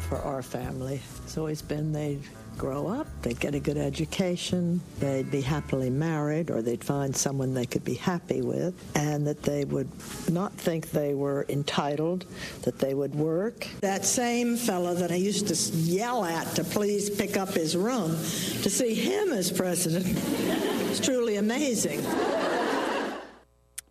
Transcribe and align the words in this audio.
For 0.00 0.18
our 0.18 0.42
family 0.42 1.00
It's 1.24 1.38
always 1.38 1.62
been 1.62 1.92
they'd 1.92 2.20
grow 2.56 2.86
up, 2.86 3.06
they'd 3.22 3.38
get 3.38 3.54
a 3.54 3.60
good 3.60 3.76
education, 3.76 4.80
they'd 4.98 5.30
be 5.30 5.40
happily 5.40 5.90
married, 5.90 6.50
or 6.50 6.62
they'd 6.62 6.82
find 6.82 7.14
someone 7.14 7.52
they 7.52 7.66
could 7.66 7.84
be 7.84 7.94
happy 7.94 8.40
with, 8.40 8.74
and 8.96 9.26
that 9.26 9.42
they 9.42 9.64
would 9.64 9.90
not 10.30 10.52
think 10.52 10.90
they 10.90 11.12
were 11.14 11.44
entitled, 11.48 12.24
that 12.62 12.78
they 12.78 12.94
would 12.94 13.14
work. 13.14 13.66
That 13.80 14.04
same 14.04 14.56
fellow 14.56 14.94
that 14.94 15.12
I 15.12 15.16
used 15.16 15.48
to 15.48 15.76
yell 15.76 16.24
at 16.24 16.46
to 16.56 16.64
please 16.64 17.10
pick 17.10 17.36
up 17.36 17.50
his 17.50 17.76
room, 17.76 18.12
to 18.12 18.70
see 18.70 18.94
him 18.94 19.32
as 19.32 19.50
president 19.50 20.06
is 20.90 21.00
truly 21.00 21.36
amazing. 21.36 22.02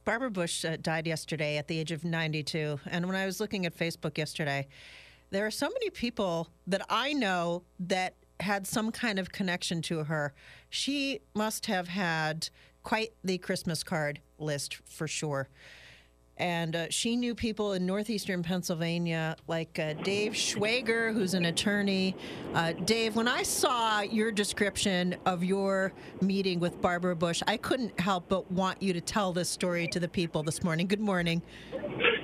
Barbara 0.06 0.30
Bush 0.30 0.64
uh, 0.64 0.78
died 0.82 1.08
yesterday 1.08 1.58
at 1.58 1.68
the 1.68 1.80
age 1.80 1.92
of 1.92 2.04
92. 2.04 2.80
And 2.86 3.08
when 3.08 3.16
I 3.16 3.26
was 3.26 3.40
looking 3.40 3.66
at 3.66 3.76
Facebook 3.76 4.20
yesterday, 4.20 4.68
there 5.32 5.46
are 5.46 5.52
so 5.52 5.68
many 5.68 5.90
people 5.90 6.50
that 6.68 6.86
I 6.90 7.14
know 7.14 7.64
that 7.80 8.16
had 8.40 8.68
some 8.68 8.92
kind 8.92 9.20
of 9.20 9.32
connection 9.32 9.82
to 9.84 10.04
her. 10.04 10.34
She 10.70 11.22
must 11.34 11.66
have 11.68 11.88
had 11.88 12.50
quite 12.84 13.14
the 13.24 13.38
Christmas 13.38 13.84
card 13.84 14.20
list 14.38 14.76
for 14.86 15.08
sure. 15.08 15.50
And 16.38 16.76
uh, 16.76 16.88
she 16.90 17.16
knew 17.16 17.34
people 17.34 17.74
in 17.74 17.86
northeastern 17.86 18.44
Pennsylvania, 18.44 19.38
like 19.48 19.80
uh, 19.80 19.94
Dave 19.94 20.34
Schwager, 20.34 21.14
who's 21.14 21.34
an 21.34 21.46
attorney. 21.46 22.14
Uh, 22.54 22.74
Dave, 22.74 23.16
when 23.16 23.30
I 23.30 23.44
saw 23.44 24.02
your 24.02 24.34
description 24.34 25.16
of 25.26 25.46
your 25.46 25.94
meeting 26.22 26.60
with 26.60 26.82
Barbara 26.82 27.16
Bush, 27.16 27.42
I 27.48 27.56
couldn't 27.56 27.98
help 28.02 28.28
but 28.28 28.52
want 28.52 28.82
you 28.82 28.92
to 28.92 29.00
tell 29.00 29.32
this 29.32 29.50
story 29.50 29.88
to 29.88 30.00
the 30.00 30.10
people 30.10 30.44
this 30.44 30.62
morning. 30.62 30.88
Good 30.88 31.00
morning. 31.00 31.42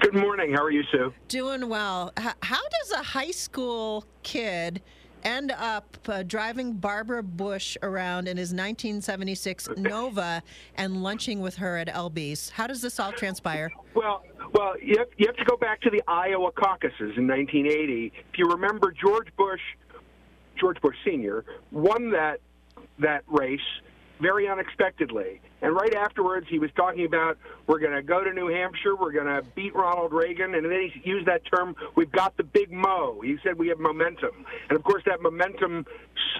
Good 0.02 0.16
morning. 0.16 0.52
How 0.52 0.64
are 0.64 0.72
you, 0.72 0.82
Sue? 0.92 1.14
Doing 1.28 1.70
well. 1.70 2.12
How 2.18 2.32
does 2.42 2.92
a 2.92 3.04
high 3.04 3.30
school 3.30 4.04
kid 4.24 4.82
end 5.24 5.52
up 5.52 5.96
uh, 6.10 6.24
driving 6.24 6.74
Barbara 6.74 7.22
Bush 7.22 7.78
around 7.84 8.28
in 8.28 8.36
his 8.36 8.50
1976 8.50 9.70
Nova 9.78 10.42
and 10.74 11.04
lunching 11.04 11.40
with 11.40 11.56
her 11.58 11.78
at 11.78 11.88
Elby's? 11.88 12.50
How 12.50 12.66
does 12.66 12.82
this 12.82 13.00
all 13.00 13.12
transpire? 13.12 13.70
Well, 13.94 14.24
well, 14.54 14.74
you 14.82 14.96
have, 14.98 15.10
you 15.18 15.28
have 15.28 15.36
to 15.36 15.46
go 15.46 15.56
back 15.56 15.82
to 15.82 15.92
the 15.92 16.02
Iowa 16.08 16.52
caucuses 16.52 17.14
in 17.16 17.28
1980. 17.28 18.12
If 18.34 18.40
you 18.40 18.46
remember, 18.48 18.92
George 19.00 19.28
Bush, 19.38 19.62
George 20.60 20.82
Bush 20.82 20.96
Sr. 21.06 21.46
won 21.72 22.10
that 22.10 22.40
that 22.98 23.24
race 23.28 23.60
very 24.22 24.48
unexpectedly. 24.48 25.42
And 25.62 25.76
right 25.76 25.94
afterwards, 25.94 26.48
he 26.50 26.60
was 26.60 26.70
talking 26.76 27.06
about 27.06 27.38
we're 27.68 27.80
going 27.80 27.94
to 27.94 28.02
go 28.02 28.24
to 28.24 28.32
New 28.34 28.48
Hampshire, 28.48 28.96
we're 28.96 29.12
going 29.12 29.26
to 29.26 29.42
beat 29.56 29.76
Ronald 29.76 30.14
Reagan, 30.14 30.56
and 30.56 30.66
then 30.66 30.90
he 30.94 31.10
used 31.10 31.28
that 31.28 31.42
term, 31.54 31.76
we've 31.96 32.12
got 32.12 32.38
the 32.38 32.44
big 32.44 32.72
mo. 32.72 33.22
He 33.24 33.38
said 33.44 33.58
we 33.58 33.68
have 33.70 33.80
momentum. 33.80 34.46
And 34.70 34.78
of 34.78 34.84
course, 34.84 35.04
that 35.06 35.22
momentum 35.22 35.86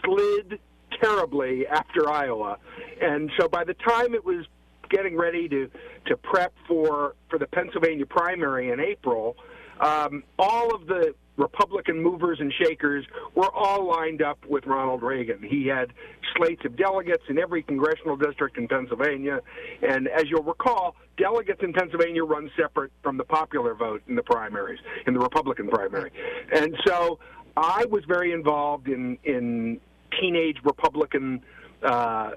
slid 0.04 0.60
terribly 1.02 1.66
after 1.68 2.10
Iowa. 2.10 2.58
And 3.02 3.32
so 3.40 3.48
by 3.48 3.64
the 3.64 3.74
time 3.74 4.14
it 4.14 4.24
was 4.24 4.46
getting 4.90 5.18
ready 5.18 5.48
to, 5.50 5.70
to 6.08 6.18
prep 6.18 6.54
for, 6.68 7.16
for 7.30 7.40
the 7.40 7.48
Pennsylvania 7.48 8.06
primary 8.06 8.72
in 8.72 8.80
April, 8.80 9.38
um, 9.80 10.24
all 10.38 10.76
of 10.76 10.86
the 10.86 11.16
Republican 11.42 12.02
movers 12.02 12.40
and 12.40 12.54
shakers 12.54 13.06
were 13.36 13.52
all 13.52 13.88
lined 13.88 14.22
up 14.22 14.40
with 14.48 14.66
Ronald 14.66 15.02
Reagan. 15.02 15.42
He 15.42 15.68
had 15.68 15.92
slates 16.38 16.64
of 16.66 16.76
delegates 16.76 17.24
in 17.30 17.40
every 17.40 17.64
congressional 17.64 18.16
district 18.16 18.58
in 18.58 18.68
Pennsylvania. 18.68 19.42
And 19.82 20.08
as 20.08 20.26
you'll 20.30 20.44
recall, 20.44 20.96
delegates 21.18 21.62
in 21.64 21.74
Pennsylvania 21.74 22.24
run 22.24 22.52
separate 22.56 22.92
from 23.02 23.18
the 23.18 23.24
popular 23.24 23.74
vote 23.74 24.02
in 24.08 24.16
the 24.16 24.24
primaries, 24.24 24.80
in 25.08 25.14
the 25.14 25.20
Republican 25.20 25.68
primary. 25.68 26.12
And 26.54 26.76
so 26.86 27.20
I 27.58 27.86
was 27.86 28.04
very 28.08 28.32
involved 28.32 28.88
in, 28.88 29.18
in 29.24 29.80
teenage 30.20 30.58
Republican 30.64 31.42
uh, 31.84 32.32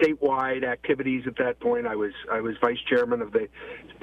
statewide 0.00 0.64
activities 0.64 1.24
at 1.26 1.36
that 1.38 1.60
point. 1.60 1.86
I 1.86 1.96
was 1.96 2.12
I 2.30 2.40
was 2.40 2.54
vice 2.60 2.78
chairman 2.88 3.22
of 3.22 3.32
the 3.32 3.48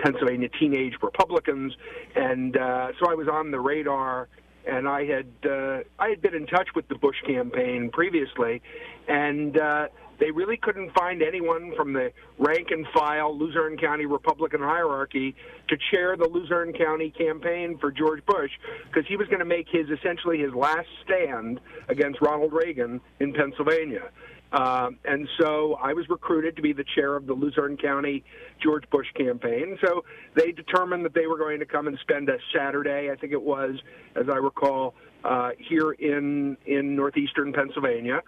Pennsylvania 0.03 0.49
Teenage 0.59 0.93
Republicans, 1.01 1.73
and 2.15 2.55
uh, 2.55 2.91
so 2.99 3.09
I 3.09 3.15
was 3.15 3.27
on 3.27 3.51
the 3.51 3.59
radar. 3.59 4.29
And 4.65 4.87
I 4.87 5.05
had 5.05 5.27
uh, 5.45 5.79
I 5.99 6.09
had 6.09 6.21
been 6.21 6.33
in 6.33 6.47
touch 6.47 6.69
with 6.75 6.87
the 6.87 6.95
Bush 6.95 7.17
campaign 7.25 7.89
previously, 7.91 8.61
and 9.07 9.57
uh, 9.57 9.87
they 10.19 10.31
really 10.31 10.57
couldn't 10.57 10.93
find 10.93 11.21
anyone 11.21 11.73
from 11.75 11.93
the 11.93 12.11
rank 12.37 12.69
and 12.71 12.85
file 12.93 13.37
Luzerne 13.37 13.77
County 13.77 14.05
Republican 14.05 14.61
hierarchy 14.61 15.35
to 15.67 15.77
chair 15.91 16.15
the 16.15 16.27
Luzerne 16.27 16.73
County 16.73 17.09
campaign 17.09 17.77
for 17.77 17.91
George 17.91 18.25
Bush 18.25 18.51
because 18.87 19.07
he 19.07 19.17
was 19.17 19.27
going 19.27 19.39
to 19.39 19.45
make 19.45 19.67
his 19.69 19.89
essentially 19.89 20.39
his 20.39 20.53
last 20.53 20.87
stand 21.03 21.59
against 21.89 22.21
Ronald 22.21 22.53
Reagan 22.53 23.01
in 23.19 23.33
Pennsylvania. 23.33 24.09
Um, 24.53 24.99
and 25.03 25.27
so 25.39 25.79
I 25.81 25.93
was 25.93 26.07
recruited 26.09 26.55
to 26.57 26.61
be 26.61 26.73
the 26.73 26.85
chair 26.95 27.15
of 27.15 27.25
the 27.25 27.33
Luzerne 27.33 27.75
County 27.75 28.23
George 28.61 28.83
Bush 28.91 29.07
campaign. 29.17 29.77
So 29.83 30.05
they 30.35 30.51
determined 30.51 31.03
that 31.05 31.15
they 31.15 31.25
were 31.25 31.39
going 31.39 31.59
to 31.59 31.65
come 31.65 31.87
and 31.87 31.97
spend 31.99 32.29
a 32.29 32.37
Saturday, 32.55 33.09
I 33.11 33.15
think 33.15 33.33
it 33.33 33.41
was, 33.41 33.75
as 34.15 34.25
I 34.31 34.37
recall, 34.37 34.93
uh, 35.23 35.51
here 35.57 35.93
in 35.93 36.55
in 36.67 36.95
northeastern 36.95 37.51
Pennsylvania. 37.51 38.21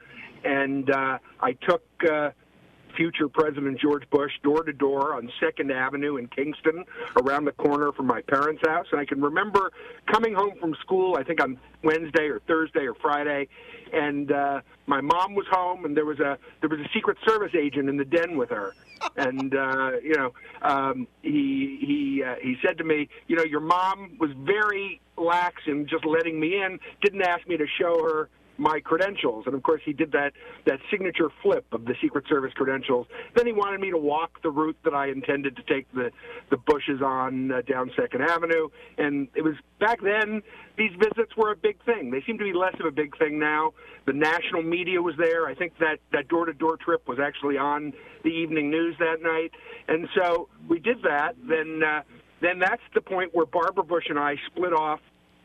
And 0.43 0.89
uh, 0.89 1.19
I 1.41 1.53
took 1.67 1.83
uh, 2.09 2.31
future 2.95 3.27
President 3.27 3.79
George 3.79 4.03
Bush 4.09 4.31
door 4.43 4.63
to 4.63 4.73
door 4.73 5.15
on 5.15 5.31
Second 5.39 5.71
Avenue 5.71 6.17
in 6.17 6.27
Kingston, 6.27 6.83
around 7.21 7.45
the 7.45 7.51
corner 7.51 7.91
from 7.91 8.07
my 8.07 8.21
parents' 8.21 8.61
house. 8.65 8.87
And 8.91 8.99
I 8.99 9.05
can 9.05 9.21
remember 9.21 9.71
coming 10.11 10.33
home 10.33 10.53
from 10.59 10.75
school, 10.81 11.15
I 11.17 11.23
think 11.23 11.41
on 11.41 11.59
Wednesday 11.83 12.27
or 12.27 12.41
Thursday 12.47 12.87
or 12.87 12.95
Friday, 12.95 13.47
and 13.93 14.31
uh, 14.31 14.61
my 14.87 15.01
mom 15.01 15.35
was 15.35 15.45
home, 15.51 15.85
and 15.85 15.95
there 15.95 16.05
was 16.05 16.19
a 16.19 16.37
there 16.61 16.69
was 16.69 16.79
a 16.79 16.89
Secret 16.93 17.17
Service 17.27 17.53
agent 17.55 17.89
in 17.89 17.97
the 17.97 18.05
den 18.05 18.37
with 18.37 18.49
her. 18.49 18.73
And 19.17 19.53
uh, 19.53 19.91
you 20.01 20.15
know, 20.15 20.33
um, 20.61 21.07
he 21.21 21.77
he 21.79 22.23
uh, 22.25 22.35
he 22.41 22.55
said 22.65 22.77
to 22.79 22.83
me, 22.83 23.07
you 23.27 23.35
know, 23.35 23.43
your 23.43 23.59
mom 23.59 24.17
was 24.19 24.31
very 24.37 24.99
lax 25.17 25.61
in 25.67 25.85
just 25.87 26.05
letting 26.05 26.39
me 26.39 26.55
in. 26.61 26.79
Didn't 27.03 27.21
ask 27.21 27.47
me 27.47 27.55
to 27.57 27.65
show 27.79 28.01
her 28.03 28.29
my 28.57 28.79
credentials. 28.79 29.43
And 29.45 29.55
of 29.55 29.63
course, 29.63 29.81
he 29.85 29.93
did 29.93 30.11
that 30.11 30.33
that 30.65 30.79
signature 30.89 31.29
flip 31.41 31.65
of 31.71 31.85
the 31.85 31.95
Secret 32.01 32.25
Service 32.27 32.53
credentials. 32.53 33.07
Then 33.35 33.45
he 33.45 33.53
wanted 33.53 33.79
me 33.79 33.91
to 33.91 33.97
walk 33.97 34.41
the 34.41 34.49
route 34.49 34.77
that 34.83 34.93
I 34.93 35.07
intended 35.07 35.55
to 35.57 35.63
take 35.63 35.91
the 35.93 36.11
the 36.49 36.57
Bushes 36.57 37.01
on 37.01 37.51
uh, 37.51 37.61
down 37.61 37.91
Second 37.95 38.21
Avenue. 38.23 38.69
And 38.97 39.27
it 39.35 39.43
was 39.43 39.55
back 39.79 40.01
then. 40.01 40.41
These 40.77 40.91
visits 40.99 41.35
were 41.37 41.51
a 41.51 41.55
big 41.55 41.81
thing. 41.85 42.11
They 42.11 42.21
seem 42.27 42.37
to 42.37 42.43
be 42.43 42.51
less 42.51 42.75
of 42.79 42.85
a 42.85 42.91
big 42.91 43.17
thing 43.17 43.39
now. 43.39 43.71
The 44.05 44.13
national 44.13 44.61
media 44.61 45.01
was 45.01 45.15
there. 45.17 45.47
I 45.47 45.55
think 45.55 45.77
that 45.79 45.99
that 46.11 46.27
door 46.27 46.45
to 46.45 46.53
door 46.53 46.75
trip 46.77 47.07
was 47.07 47.17
actually 47.17 47.57
on 47.57 47.93
the 48.23 48.29
evening 48.29 48.69
news 48.71 48.95
that 48.99 49.21
night. 49.21 49.51
And 49.87 50.09
so 50.15 50.49
we 50.67 50.79
did 50.79 51.01
that. 51.03 51.35
Then 51.47 51.81
uh, 51.81 52.01
then 52.41 52.59
that's 52.59 52.81
the 52.93 53.01
point 53.01 53.33
where 53.33 53.45
Barbara 53.45 53.83
Bush 53.83 54.05
and 54.09 54.19
I 54.19 54.35
split 54.47 54.73
off 54.73 54.99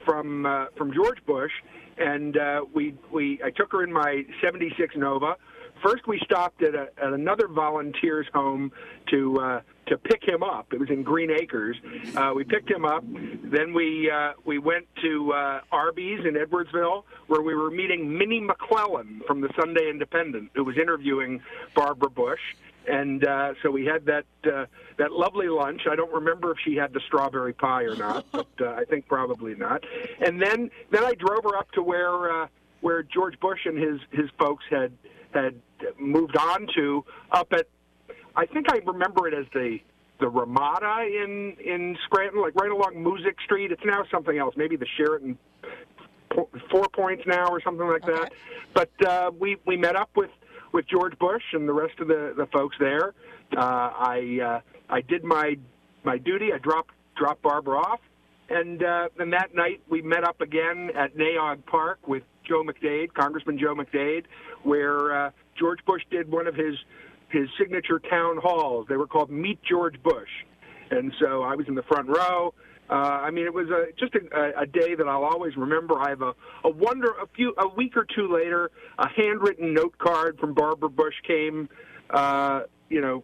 from 0.05 0.47
uh, 0.47 0.67
from 0.77 0.93
George 0.93 1.25
Bush, 1.27 1.53
and 1.99 2.37
uh, 2.37 2.65
we 2.73 2.95
we 3.13 3.41
I 3.45 3.51
took 3.51 3.73
her 3.73 3.83
in 3.83 3.93
my 3.93 4.25
'76 4.43 4.97
Nova. 4.97 5.37
First, 5.83 6.07
we 6.07 6.21
stopped 6.25 6.63
at, 6.63 6.75
a, 6.75 6.89
at 7.03 7.13
another 7.15 7.49
volunteer's 7.49 8.27
home 8.35 8.71
to 9.11 9.39
uh, 9.39 9.61
to 9.87 9.97
pick 9.97 10.23
him 10.23 10.43
up. 10.43 10.73
It 10.73 10.79
was 10.79 10.91
in 10.91 11.03
Green 11.03 11.31
Acres. 11.31 11.77
Uh, 12.15 12.33
we 12.35 12.45
picked 12.45 12.71
him 12.71 12.85
up. 12.85 13.03
Then 13.45 13.73
we 13.73 14.11
uh, 14.11 14.33
we 14.45 14.59
went 14.59 14.87
to 15.03 15.33
uh, 15.33 15.61
Elby's 15.73 16.25
in 16.27 16.35
Edwardsville, 16.35 17.05
where 17.29 17.43
we 17.43 17.55
were 17.55 17.71
meeting 17.71 18.17
Minnie 18.17 18.41
McClellan 18.41 19.23
from 19.27 19.41
the 19.41 19.49
Sunday 19.59 19.89
Independent, 19.91 20.51
who 20.55 20.65
was 20.65 20.77
interviewing 20.77 21.43
Barbara 21.75 22.11
Bush 22.11 22.41
and 22.89 23.27
uh, 23.27 23.55
so 23.63 23.71
we 23.71 23.85
had 23.85 24.05
that 24.07 24.25
uh, 24.45 24.67
that 24.99 25.13
lovely 25.13 25.49
lunch. 25.49 25.83
I 25.91 25.95
don't 25.97 26.13
remember 26.13 26.51
if 26.53 26.59
she 26.65 26.77
had 26.77 26.93
the 26.93 27.01
strawberry 27.07 27.53
pie 27.53 27.83
or 27.85 27.97
not, 27.97 28.25
but 28.33 28.47
uh, 28.61 28.71
I 28.71 28.85
think 28.85 29.07
probably 29.09 29.55
not. 29.55 29.85
And 30.25 30.41
then 30.41 30.71
then 30.91 31.05
I 31.05 31.15
drove 31.15 31.45
her 31.45 31.57
up 31.57 31.71
to 31.73 31.83
where 31.83 32.43
uh, 32.43 32.47
where 32.81 33.03
George 33.03 33.39
Bush 33.41 33.61
and 33.67 33.79
his 33.79 34.01
his 34.11 34.31
folks 34.39 34.65
had 34.71 34.93
had 35.33 35.55
moved 35.99 36.37
on 36.37 36.67
to 36.77 37.05
up 37.33 37.53
at 37.53 37.67
I 38.37 38.47
think 38.47 38.67
I 38.73 38.79
remember 38.87 39.29
it 39.29 39.35
as 39.35 39.47
the 39.53 39.79
the 40.21 40.29
Ramada 40.29 41.03
in 41.07 41.57
in 41.65 41.97
Scranton, 42.05 42.41
like 42.41 42.55
right 42.61 42.71
along 42.71 43.03
Music 43.03 43.37
Street. 43.45 43.73
It's 43.73 43.85
now 43.85 44.05
something 44.11 44.37
else, 44.39 44.55
maybe 44.57 44.77
the 44.77 44.87
Sheraton 44.97 45.39
Four 46.71 46.87
Points 46.93 47.25
now 47.27 47.49
or 47.49 47.61
something 47.61 47.87
like 47.87 48.05
Okay. 48.05 48.13
that. 48.13 48.33
But 48.73 49.07
uh, 49.07 49.31
we 49.39 49.57
we 49.67 49.77
met 49.77 49.97
up 49.97 50.11
with 50.17 50.31
with 50.73 50.87
George 50.89 51.19
Bush 51.19 51.43
and 51.53 51.69
the 51.69 51.73
rest 51.73 51.99
of 52.01 52.09
the 52.09 52.35
the 52.37 52.47
folks 52.47 52.77
there. 52.79 53.15
Uh, 53.57 53.61
I 53.61 54.39
uh, 54.43 54.61
I 54.89 55.01
did 55.01 55.25
my 55.25 55.57
my 56.05 56.19
duty. 56.19 56.53
I 56.53 56.59
dropped 56.59 56.91
dropped 57.17 57.43
Barbara 57.43 57.79
off, 57.79 58.01
and 58.49 58.83
uh, 58.83 59.09
and 59.19 59.33
that 59.33 59.55
night 59.55 59.81
we 59.89 60.03
met 60.03 60.25
up 60.25 60.41
again 60.41 60.91
at 60.95 61.17
Nay 61.17 61.37
Aug 61.39 61.65
Park 61.67 61.99
with 62.07 62.23
Joe 62.47 62.63
McDade, 62.63 63.13
Congressman 63.15 63.59
Joe 63.59 63.75
McDade, 63.75 64.25
where 64.63 65.27
uh, 65.27 65.31
George 65.59 65.85
Bush 65.87 66.03
did 66.11 66.31
one 66.31 66.47
of 66.47 66.55
his 66.55 66.77
his 67.29 67.49
signature 67.59 68.01
town 68.01 68.39
halls. 68.43 68.87
They 68.89 68.97
were 68.97 69.07
called 69.07 69.31
Meet 69.31 69.61
George 69.63 70.03
Bush, 70.03 70.31
and 70.91 71.13
so 71.21 71.43
I 71.43 71.55
was 71.55 71.69
in 71.69 71.75
the 71.75 71.83
front 71.83 72.09
row. 72.09 72.55
Uh, 72.91 73.21
I 73.23 73.31
mean, 73.31 73.45
it 73.45 73.55
was 73.55 73.69
a, 73.69 73.87
just 73.99 74.15
a, 74.17 74.61
a 74.61 74.67
day 74.67 74.97
that 74.97 75.07
I'll 75.07 75.25
always 75.25 75.57
remember. 75.57 76.01
I 76.01 76.09
have 76.09 76.23
a, 76.23 76.35
a 76.65 76.71
wonder. 76.71 77.11
A 77.23 77.27
few 77.37 77.55
a 77.57 77.69
week 77.69 77.97
or 77.97 78.05
two 78.17 78.33
later, 78.33 78.71
a 78.99 79.09
handwritten 79.09 79.73
note 79.73 79.97
card 79.99 80.39
from 80.41 80.55
Barbara 80.55 80.89
Bush 80.89 81.15
came, 81.25 81.69
uh, 82.11 82.63
you 82.89 83.01
know, 83.01 83.23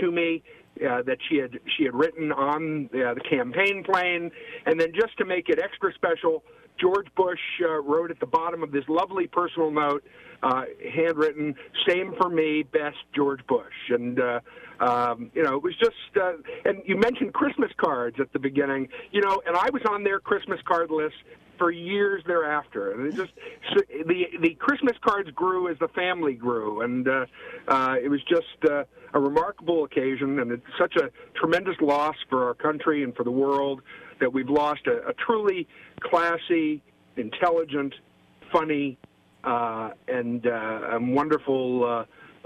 to 0.00 0.12
me 0.12 0.44
uh, 0.88 1.02
that 1.02 1.18
she 1.28 1.36
had 1.38 1.58
she 1.76 1.84
had 1.84 1.94
written 1.94 2.30
on 2.30 2.88
uh, 2.94 3.14
the 3.14 3.20
campaign 3.28 3.82
plane, 3.82 4.30
and 4.66 4.80
then 4.80 4.92
just 4.94 5.16
to 5.18 5.24
make 5.24 5.48
it 5.48 5.58
extra 5.58 5.92
special, 5.94 6.44
George 6.80 7.08
Bush 7.16 7.40
uh, 7.62 7.80
wrote 7.82 8.12
at 8.12 8.20
the 8.20 8.26
bottom 8.26 8.62
of 8.62 8.70
this 8.70 8.84
lovely 8.88 9.26
personal 9.26 9.72
note, 9.72 10.04
uh, 10.44 10.62
handwritten, 10.94 11.56
"Same 11.88 12.14
for 12.20 12.28
me, 12.28 12.62
best 12.62 12.98
George 13.16 13.44
Bush." 13.48 13.74
And 13.88 14.20
uh, 14.20 14.40
um, 14.80 15.30
you 15.34 15.42
know, 15.42 15.56
it 15.56 15.62
was 15.62 15.74
just. 15.76 15.94
Uh, 16.16 16.32
and 16.64 16.82
you 16.86 16.96
mentioned 16.96 17.34
Christmas 17.34 17.70
cards 17.76 18.16
at 18.20 18.32
the 18.32 18.38
beginning, 18.38 18.88
you 19.12 19.20
know, 19.20 19.42
and 19.46 19.56
I 19.56 19.70
was 19.70 19.82
on 19.88 20.04
their 20.04 20.20
Christmas 20.20 20.60
card 20.66 20.90
list 20.90 21.16
for 21.58 21.70
years 21.70 22.22
thereafter. 22.26 22.92
And 22.92 23.06
it 23.06 23.16
just 23.16 23.32
so 23.74 23.80
the 24.06 24.26
the 24.40 24.54
Christmas 24.54 24.96
cards 25.02 25.30
grew 25.30 25.68
as 25.68 25.78
the 25.78 25.88
family 25.88 26.34
grew, 26.34 26.82
and 26.82 27.06
uh, 27.08 27.26
uh, 27.66 27.96
it 28.02 28.08
was 28.08 28.20
just 28.28 28.70
uh, 28.70 28.84
a 29.12 29.20
remarkable 29.20 29.84
occasion, 29.84 30.38
and 30.38 30.52
it's 30.52 30.62
such 30.78 30.96
a 30.96 31.10
tremendous 31.34 31.76
loss 31.80 32.16
for 32.30 32.46
our 32.46 32.54
country 32.54 33.02
and 33.02 33.14
for 33.14 33.24
the 33.24 33.30
world 33.30 33.82
that 34.20 34.32
we've 34.32 34.48
lost 34.48 34.86
a, 34.86 35.08
a 35.08 35.12
truly 35.14 35.66
classy, 36.00 36.82
intelligent, 37.16 37.94
funny, 38.52 38.96
uh, 39.44 39.90
and 40.06 40.46
uh, 40.46 40.50
a 40.92 41.00
wonderful 41.00 41.84
uh, 41.84 42.04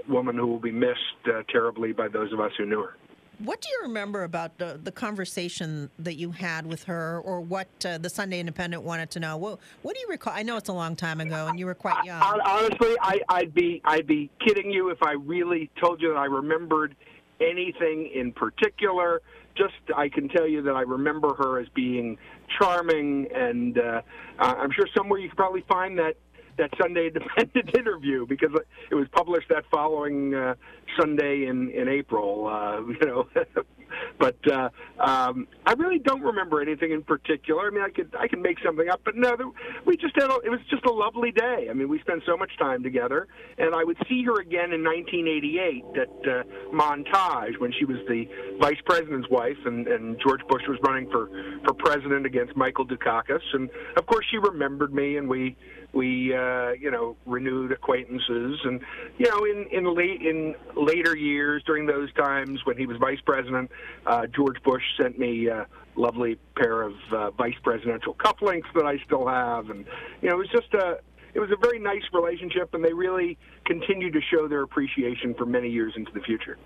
woman 0.09 0.37
who 0.37 0.47
will 0.47 0.61
be 0.61 0.73
missed 0.73 0.99
uh, 1.27 1.43
terribly 1.51 1.93
by 1.93 2.09
those 2.09 2.33
of 2.33 2.41
us 2.41 2.53
who 2.59 2.67
knew 2.67 2.83
her. 2.83 2.97
What 3.39 3.61
do 3.61 3.69
you 3.71 3.81
remember 3.83 4.23
about 4.23 4.59
the, 4.59 4.79
the 4.83 4.93
conversation 4.93 5.91
that 5.99 6.15
you 6.15 6.31
had 6.31 6.65
with 6.65 6.85
her, 6.85 7.21
or 7.25 7.41
what 7.41 7.67
uh, 7.85 7.99
the 7.99 8.09
Sunday 8.11 8.39
Independent 8.39 8.85
wanted 8.85 9.11
to 9.13 9.21
know? 9.21 9.37
What, 9.37 9.59
what 9.81 9.95
do 9.97 10.01
you 10.01 10.07
recall? 10.09 10.33
I 10.33 10.43
know 10.43 10.57
it's 10.57 10.69
a 10.69 10.73
long 10.75 10.95
time 10.95 11.21
ago, 11.21 11.49
and 11.49 11.59
you 11.59 11.67
were 11.67 11.75
quite 11.75 12.05
young. 12.05 12.21
Hon- 12.21 12.41
Honestly, 12.45 12.95
I, 13.01 13.21
I'd 13.29 13.53
be 13.53 13.81
I'd 13.85 14.07
be 14.07 14.31
kidding 14.47 14.71
you 14.71 14.91
if 14.91 15.03
I 15.03 15.13
really 15.13 15.71
told 15.83 16.01
you 16.01 16.11
that 16.11 16.19
I 16.19 16.27
remembered 16.27 16.95
anything 17.41 18.11
in 18.15 18.33
particular. 18.33 19.23
Just 19.57 19.75
I 19.97 20.09
can 20.09 20.29
tell 20.29 20.47
you 20.47 20.63
that 20.63 20.77
I 20.77 20.83
remember 20.83 21.35
her 21.35 21.59
as 21.59 21.67
being 21.75 22.19
charming, 22.59 23.27
and 23.35 23.77
uh, 23.77 24.03
I'm 24.39 24.71
sure 24.71 24.87
somewhere 24.97 25.19
you 25.19 25.29
could 25.29 25.39
probably 25.39 25.65
find 25.69 25.99
that 25.99 26.17
that 26.59 26.71
Sunday 26.81 27.07
Independent 27.15 27.77
interview 27.77 28.27
because 28.27 28.51
it 28.91 28.95
was 28.95 29.07
published 29.13 29.49
that 29.49 29.65
following 29.71 30.35
uh, 30.35 30.55
Sunday 30.99 31.47
in 31.47 31.71
in 31.71 31.89
April. 31.89 32.47
Uh, 32.47 32.81
you 32.87 33.07
know, 33.07 33.29
but 34.19 34.37
uh, 34.51 34.69
um, 35.01 35.47
I 35.67 35.73
really 35.73 35.99
don't 35.99 36.23
remember 36.23 36.61
anything 36.61 36.93
in 36.93 37.03
particular. 37.03 37.67
I 37.67 37.71
mean, 37.71 37.83
I 37.83 37.91
could 37.91 38.15
I 38.19 38.29
can 38.29 38.43
make 38.43 38.59
something 38.65 38.89
up, 38.89 39.01
but 39.05 39.17
no, 39.17 39.55
we 39.85 39.97
just 39.97 40.15
had 40.15 40.31
a, 40.31 40.39
it 40.45 40.51
was 40.51 40.61
just 40.71 40.85
a 40.85 40.93
lovely 40.93 41.33
day. 41.33 41.69
I 41.71 41.73
mean, 41.73 41.89
we 41.89 42.01
spent 42.01 42.23
so 42.27 42.37
much 42.37 42.51
time 42.59 42.83
together, 42.83 43.29
and 43.59 43.75
I 43.75 43.85
would 43.85 43.99
see 44.09 44.23
her 44.25 44.41
again 44.41 44.73
in 44.73 44.83
1988 44.85 45.85
at 45.97 46.09
uh, 46.09 46.43
Montage 46.73 47.59
when 47.59 47.73
she 47.79 47.85
was 47.85 47.99
the 48.09 48.27
vice 48.61 48.81
president's 48.85 49.29
wife, 49.31 49.59
and, 49.65 49.87
and 49.87 50.19
George 50.21 50.41
Bush 50.49 50.63
was 50.69 50.79
running 50.83 51.11
for 51.11 51.29
for 51.65 51.75
president 51.75 52.27
against 52.27 52.57
Michael 52.57 52.87
Dukakis, 52.87 53.43
and 53.53 53.71
of 53.97 54.07
course 54.07 54.27
she 54.31 54.39
remembered 54.39 54.95
me, 54.95 55.17
and 55.17 55.29
we 55.29 55.57
we 55.93 56.35
uh, 56.35 56.73
you 56.73 56.91
know 56.91 57.17
renewed 57.27 57.73
acquaintances. 57.73 58.61
And 58.65 58.81
you 59.19 59.31
know 59.31 59.45
in 59.45 59.67
in 59.71 59.95
late 59.95 60.23
in 60.23 60.55
later 60.77 61.17
years 61.17 61.63
during 61.65 61.87
those 61.87 62.13
times 62.15 62.65
when 62.65 62.77
he 62.77 62.87
was 62.87 62.97
vice 62.99 63.21
president 63.25 63.71
uh, 64.07 64.27
George 64.27 64.63
Bush 64.63 64.83
sent 64.97 65.19
me 65.19 65.49
a 65.49 65.67
lovely 65.97 66.39
pair 66.57 66.83
of 66.83 66.95
uh, 67.13 67.31
vice 67.33 67.55
presidential 67.63 68.15
cufflinks 68.15 68.73
that 68.75 68.87
I 68.87 68.99
still 69.05 69.27
have. 69.27 69.71
And 69.71 69.85
you 70.21 70.29
know 70.29 70.37
it 70.37 70.39
was 70.39 70.51
just 70.51 70.73
a 70.75 70.99
it 71.35 71.41
was 71.41 71.51
a 71.51 71.57
very 71.57 71.79
nice 71.79 72.03
relationship 72.13 72.75
and 72.75 72.85
they 72.85 72.93
really 72.93 73.39
continued 73.65 74.13
to 74.13 74.21
show 74.21 74.49
their 74.49 74.63
appreciation 74.63 75.35
for 75.35 75.47
many 75.47 75.69
years 75.69 75.95
into 75.97 76.13
the 76.13 76.21
future. 76.21 76.59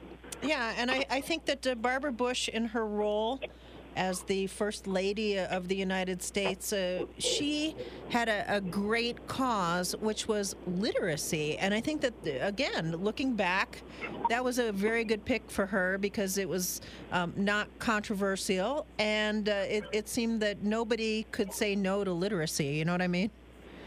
Yeah, 0.42 0.74
and 0.76 0.90
I, 0.90 1.04
I 1.08 1.20
think 1.20 1.46
that 1.46 1.66
uh, 1.66 1.74
Barbara 1.76 2.12
Bush, 2.12 2.48
in 2.48 2.66
her 2.66 2.86
role 2.86 3.40
as 3.96 4.22
the 4.22 4.46
First 4.46 4.86
Lady 4.86 5.38
of 5.38 5.68
the 5.68 5.74
United 5.74 6.22
States, 6.22 6.72
uh, 6.72 7.06
she 7.18 7.74
had 8.10 8.28
a, 8.28 8.44
a 8.56 8.60
great 8.60 9.26
cause, 9.26 9.96
which 9.96 10.28
was 10.28 10.54
literacy. 10.66 11.58
And 11.58 11.74
I 11.74 11.80
think 11.80 12.02
that, 12.02 12.14
again, 12.40 12.92
looking 12.96 13.34
back, 13.34 13.82
that 14.28 14.44
was 14.44 14.58
a 14.58 14.70
very 14.70 15.04
good 15.04 15.24
pick 15.24 15.50
for 15.50 15.66
her 15.66 15.98
because 15.98 16.38
it 16.38 16.48
was 16.48 16.80
um, 17.10 17.32
not 17.36 17.68
controversial. 17.78 18.86
And 18.98 19.48
uh, 19.48 19.64
it, 19.66 19.84
it 19.92 20.08
seemed 20.08 20.40
that 20.42 20.62
nobody 20.62 21.26
could 21.32 21.52
say 21.52 21.74
no 21.74 22.04
to 22.04 22.12
literacy. 22.12 22.66
You 22.66 22.84
know 22.84 22.92
what 22.92 23.02
I 23.02 23.08
mean? 23.08 23.30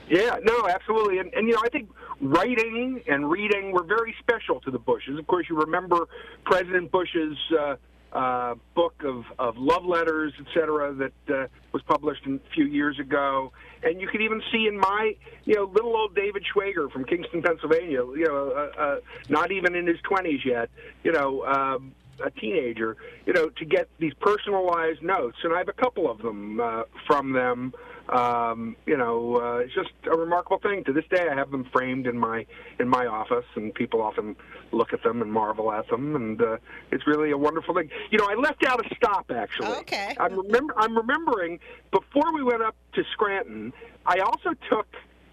Yeah, 0.09 0.37
no, 0.41 0.67
absolutely. 0.67 1.19
And, 1.19 1.31
and 1.35 1.47
you 1.47 1.53
know, 1.53 1.61
I 1.63 1.69
think 1.69 1.87
writing 2.19 3.01
and 3.07 3.29
reading 3.29 3.71
were 3.71 3.83
very 3.83 4.15
special 4.19 4.59
to 4.61 4.71
the 4.71 4.79
Bushes. 4.79 5.19
Of 5.19 5.27
course, 5.27 5.45
you 5.49 5.55
remember 5.55 6.07
President 6.45 6.91
Bush's 6.91 7.37
uh, 7.57 7.75
uh, 8.13 8.55
book 8.75 9.03
of, 9.03 9.23
of 9.37 9.57
love 9.57 9.85
letters, 9.85 10.33
et 10.39 10.45
cetera, 10.53 10.93
that 10.93 11.33
uh, 11.33 11.47
was 11.71 11.81
published 11.83 12.25
a 12.25 12.39
few 12.53 12.65
years 12.65 12.99
ago. 12.99 13.51
And 13.83 14.01
you 14.01 14.07
can 14.07 14.21
even 14.21 14.41
see 14.51 14.67
in 14.67 14.77
my, 14.77 15.15
you 15.45 15.55
know, 15.55 15.65
little 15.65 15.95
old 15.95 16.15
David 16.15 16.43
Schwager 16.43 16.91
from 16.91 17.05
Kingston, 17.05 17.41
Pennsylvania, 17.41 18.03
you 18.05 18.25
know, 18.25 18.51
uh, 18.51 18.81
uh, 18.81 18.99
not 19.29 19.51
even 19.51 19.75
in 19.75 19.87
his 19.87 19.97
20s 20.09 20.43
yet, 20.43 20.69
you 21.03 21.11
know, 21.11 21.45
um, 21.45 21.93
a 22.23 22.29
teenager, 22.31 22.97
you 23.25 23.33
know, 23.33 23.49
to 23.49 23.65
get 23.65 23.87
these 23.99 24.13
personalized 24.19 25.01
notes. 25.01 25.37
And 25.43 25.53
I 25.53 25.59
have 25.59 25.69
a 25.69 25.73
couple 25.73 26.09
of 26.09 26.21
them 26.21 26.59
uh, 26.59 26.83
from 27.07 27.33
them. 27.33 27.73
Um, 28.09 28.75
you 28.85 28.97
know, 28.97 29.35
uh, 29.35 29.57
it's 29.59 29.73
just 29.73 29.91
a 30.11 30.17
remarkable 30.17 30.57
thing. 30.59 30.83
To 30.85 30.93
this 30.93 31.05
day, 31.11 31.27
I 31.29 31.35
have 31.35 31.51
them 31.51 31.65
framed 31.71 32.07
in 32.07 32.17
my 32.17 32.45
in 32.79 32.89
my 32.89 33.05
office, 33.05 33.45
and 33.55 33.73
people 33.73 34.01
often 34.01 34.35
look 34.71 34.93
at 34.93 35.03
them 35.03 35.21
and 35.21 35.31
marvel 35.31 35.71
at 35.71 35.87
them. 35.89 36.15
And 36.15 36.41
uh, 36.41 36.57
it's 36.91 37.05
really 37.05 37.31
a 37.31 37.37
wonderful 37.37 37.75
thing. 37.75 37.89
You 38.09 38.17
know, 38.17 38.27
I 38.27 38.33
left 38.33 38.65
out 38.65 38.83
a 38.83 38.95
stop 38.95 39.29
actually. 39.31 39.67
Okay. 39.67 40.15
I'm 40.19 40.39
remember 40.39 40.73
I'm 40.77 40.97
remembering 40.97 41.59
before 41.91 42.33
we 42.33 42.43
went 42.43 42.63
up 42.63 42.75
to 42.93 43.03
Scranton, 43.13 43.73
I 44.05 44.19
also 44.19 44.53
took 44.69 44.87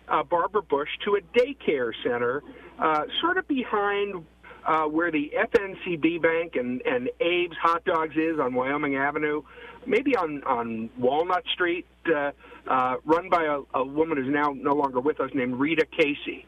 uh, 0.09 0.23
Barbara 0.23 0.63
Bush 0.63 0.91
to 1.05 1.17
a 1.17 1.21
daycare 1.39 1.93
center, 2.03 2.43
uh, 2.79 3.05
sort 3.21 3.39
of 3.39 3.49
behind 3.49 4.25
uh, 4.67 4.85
where 4.85 5.11
the 5.11 5.33
FNCB 5.37 6.21
Bank 6.21 6.57
and, 6.57 6.83
and 6.85 7.09
Abe's 7.21 7.57
Hot 7.63 7.85
Dogs 7.85 8.17
is 8.17 8.39
on 8.41 8.55
Wyoming 8.55 8.97
Avenue, 8.97 9.43
maybe 9.87 10.17
on, 10.17 10.43
on 10.45 10.91
Walnut 10.99 11.45
Street, 11.53 11.87
uh, 12.15 12.33
uh, 12.67 12.97
run 13.05 13.29
by 13.31 13.45
a, 13.45 13.79
a 13.79 13.85
woman 13.85 14.19
who's 14.19 14.33
now 14.33 14.53
no 14.55 14.75
longer 14.75 15.01
with 15.01 15.21
us 15.21 15.31
named 15.35 15.55
Rita 15.57 15.87
Casey. 15.97 16.47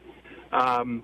Um, 0.51 1.03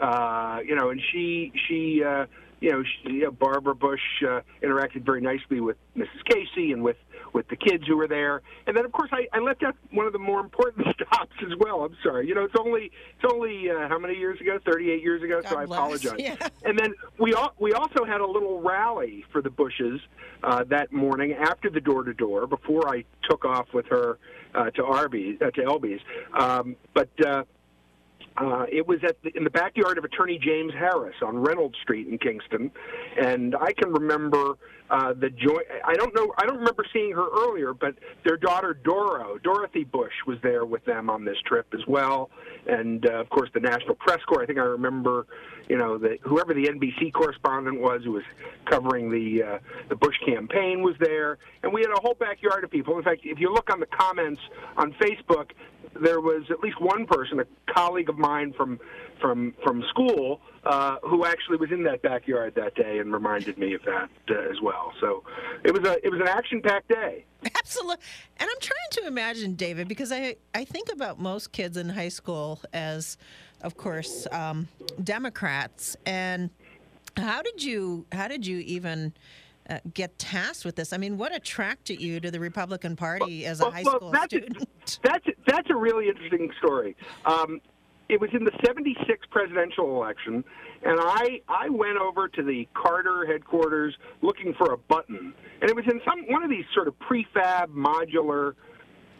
uh, 0.00 0.60
you 0.64 0.74
know, 0.74 0.90
and 0.90 1.00
she, 1.12 1.52
she, 1.68 2.02
uh, 2.02 2.26
you 2.60 2.72
know, 2.72 2.82
she, 2.82 3.12
you 3.12 3.24
know, 3.24 3.30
Barbara 3.30 3.74
Bush 3.74 4.00
uh, 4.22 4.40
interacted 4.62 5.04
very 5.04 5.20
nicely 5.20 5.60
with 5.60 5.76
Mrs. 5.96 6.24
Casey 6.28 6.72
and 6.72 6.82
with 6.82 6.96
with 7.32 7.48
the 7.48 7.56
kids 7.56 7.84
who 7.86 7.96
were 7.98 8.08
there. 8.08 8.40
And 8.66 8.74
then, 8.74 8.86
of 8.86 8.92
course, 8.92 9.10
I, 9.12 9.28
I 9.32 9.40
left 9.40 9.62
out 9.62 9.76
one 9.90 10.06
of 10.06 10.14
the 10.14 10.18
more 10.18 10.40
important 10.40 10.86
stops 10.94 11.36
as 11.42 11.52
well. 11.58 11.84
I'm 11.84 11.96
sorry. 12.02 12.26
You 12.26 12.34
know, 12.34 12.44
it's 12.44 12.54
only 12.58 12.90
it's 13.18 13.30
only 13.30 13.70
uh, 13.70 13.88
how 13.88 13.98
many 13.98 14.14
years 14.14 14.40
ago? 14.40 14.58
38 14.64 15.02
years 15.02 15.22
ago. 15.22 15.42
so 15.42 15.50
God 15.50 15.58
I 15.58 15.66
bless. 15.66 15.78
apologize. 15.78 16.14
Yeah. 16.18 16.36
And 16.64 16.78
then 16.78 16.94
we 17.18 17.34
all, 17.34 17.52
we 17.58 17.74
also 17.74 18.04
had 18.04 18.20
a 18.20 18.26
little 18.26 18.62
rally 18.62 19.24
for 19.32 19.42
the 19.42 19.50
Bushes 19.50 20.00
uh, 20.42 20.64
that 20.64 20.92
morning 20.92 21.34
after 21.34 21.68
the 21.68 21.80
door 21.80 22.04
to 22.04 22.14
door 22.14 22.46
before 22.46 22.88
I 22.88 23.04
took 23.28 23.44
off 23.44 23.66
with 23.74 23.86
her 23.86 24.18
uh, 24.54 24.70
to 24.70 24.84
Arby's 24.84 25.38
uh, 25.42 25.50
to 25.50 25.62
Elby's. 25.62 26.00
Um, 26.38 26.76
but 26.94 27.10
uh, 27.24 27.44
Uh, 28.38 28.66
it 28.70 28.86
was 28.86 28.98
at 29.02 29.22
the, 29.22 29.34
in 29.36 29.44
the 29.44 29.50
backyard 29.50 29.96
of 29.96 30.04
Attorney 30.04 30.38
James 30.38 30.72
Harris 30.74 31.16
on 31.22 31.38
Reynolds 31.38 31.76
Street 31.82 32.06
in 32.06 32.18
Kingston, 32.18 32.70
and 33.18 33.56
I 33.56 33.72
can 33.72 33.92
remember 33.92 34.58
uh, 34.90 35.14
the 35.14 35.30
joy. 35.30 35.60
I 35.84 35.94
don't 35.94 36.14
know. 36.14 36.32
I 36.36 36.44
don't 36.46 36.58
remember 36.58 36.84
seeing 36.92 37.12
her 37.12 37.26
earlier, 37.44 37.72
but 37.72 37.94
their 38.24 38.36
daughter 38.36 38.74
Doro, 38.74 39.38
Dorothy 39.42 39.84
Bush, 39.84 40.12
was 40.26 40.38
there 40.42 40.64
with 40.64 40.84
them 40.84 41.08
on 41.08 41.24
this 41.24 41.38
trip 41.46 41.66
as 41.72 41.80
well, 41.88 42.30
and 42.66 43.08
uh, 43.08 43.14
of 43.14 43.30
course 43.30 43.48
the 43.54 43.60
National 43.60 43.94
Press 43.94 44.20
Corps. 44.28 44.42
I 44.42 44.46
think 44.46 44.58
I 44.58 44.62
remember, 44.62 45.26
you 45.68 45.76
know, 45.76 45.98
the, 45.98 46.18
whoever 46.22 46.54
the 46.54 46.66
NBC 46.66 47.12
correspondent 47.12 47.80
was 47.80 48.02
who 48.04 48.12
was 48.12 48.24
covering 48.66 49.10
the 49.10 49.42
uh, 49.42 49.58
the 49.88 49.96
Bush 49.96 50.16
campaign 50.24 50.82
was 50.82 50.94
there, 51.00 51.38
and 51.62 51.72
we 51.72 51.80
had 51.80 51.90
a 51.90 52.00
whole 52.00 52.14
backyard 52.14 52.64
of 52.64 52.70
people. 52.70 52.96
In 52.96 53.04
fact, 53.04 53.22
if 53.24 53.40
you 53.40 53.52
look 53.52 53.70
on 53.70 53.80
the 53.80 53.86
comments 53.86 54.40
on 54.76 54.92
Facebook, 54.94 55.50
there 56.00 56.20
was 56.20 56.44
at 56.50 56.60
least 56.60 56.80
one 56.80 57.06
person, 57.06 57.40
a 57.40 57.72
colleague 57.72 58.08
of 58.08 58.18
mine 58.18 58.52
from 58.52 58.78
from 59.20 59.54
from 59.64 59.82
school, 59.88 60.40
uh, 60.64 60.96
who 61.02 61.24
actually 61.24 61.56
was 61.56 61.72
in 61.72 61.82
that 61.84 62.02
backyard 62.02 62.54
that 62.54 62.74
day 62.74 62.98
and 62.98 63.12
reminded 63.12 63.58
me 63.58 63.74
of 63.74 63.82
that 63.84 64.10
uh, 64.30 64.50
as 64.50 64.60
well. 64.62 64.92
So 65.00 65.24
it 65.64 65.72
was 65.72 65.84
a 65.88 66.04
it 66.04 66.10
was 66.10 66.20
an 66.20 66.28
action 66.28 66.62
packed 66.62 66.88
day. 66.88 67.24
Absolutely. 67.58 67.96
And 68.38 68.48
I'm 68.50 68.60
trying 68.60 68.90
to 68.92 69.06
imagine, 69.06 69.54
David, 69.54 69.88
because 69.88 70.10
I, 70.10 70.36
I 70.54 70.64
think 70.64 70.90
about 70.90 71.20
most 71.20 71.52
kids 71.52 71.76
in 71.76 71.90
high 71.90 72.08
school 72.08 72.60
as, 72.72 73.16
of 73.62 73.76
course, 73.76 74.26
um, 74.32 74.68
Democrats. 75.02 75.96
And 76.06 76.50
how 77.16 77.42
did 77.42 77.62
you 77.62 78.06
how 78.12 78.28
did 78.28 78.46
you 78.46 78.58
even 78.58 79.12
uh, 79.68 79.78
get 79.94 80.18
tasked 80.18 80.64
with 80.64 80.76
this? 80.76 80.92
I 80.92 80.98
mean, 80.98 81.18
what 81.18 81.34
attracted 81.34 82.00
you 82.00 82.20
to 82.20 82.30
the 82.30 82.40
Republican 82.40 82.96
Party 82.96 83.42
well, 83.42 83.50
as 83.52 83.60
a 83.60 83.64
well, 83.64 83.72
high 83.72 83.82
well, 83.82 83.96
school 83.96 84.10
that's 84.10 84.26
student? 84.26 84.62
A, 84.62 84.66
that's 85.02 85.26
that's 85.46 85.70
a 85.70 85.76
really 85.76 86.08
interesting 86.08 86.50
story. 86.58 86.96
Um, 87.24 87.60
it 88.08 88.20
was 88.20 88.30
in 88.32 88.44
the 88.44 88.52
76 88.64 89.26
presidential 89.30 89.96
election 89.96 90.44
and 90.84 90.98
I 91.00 91.40
I 91.48 91.68
went 91.68 91.98
over 91.98 92.28
to 92.28 92.42
the 92.42 92.68
Carter 92.74 93.26
headquarters 93.26 93.96
looking 94.22 94.54
for 94.54 94.72
a 94.72 94.76
button 94.76 95.34
and 95.60 95.70
it 95.70 95.74
was 95.74 95.84
in 95.90 96.00
some 96.04 96.24
one 96.28 96.42
of 96.42 96.50
these 96.50 96.64
sort 96.74 96.88
of 96.88 96.94
prefab 97.00 97.68
modular 97.70 98.54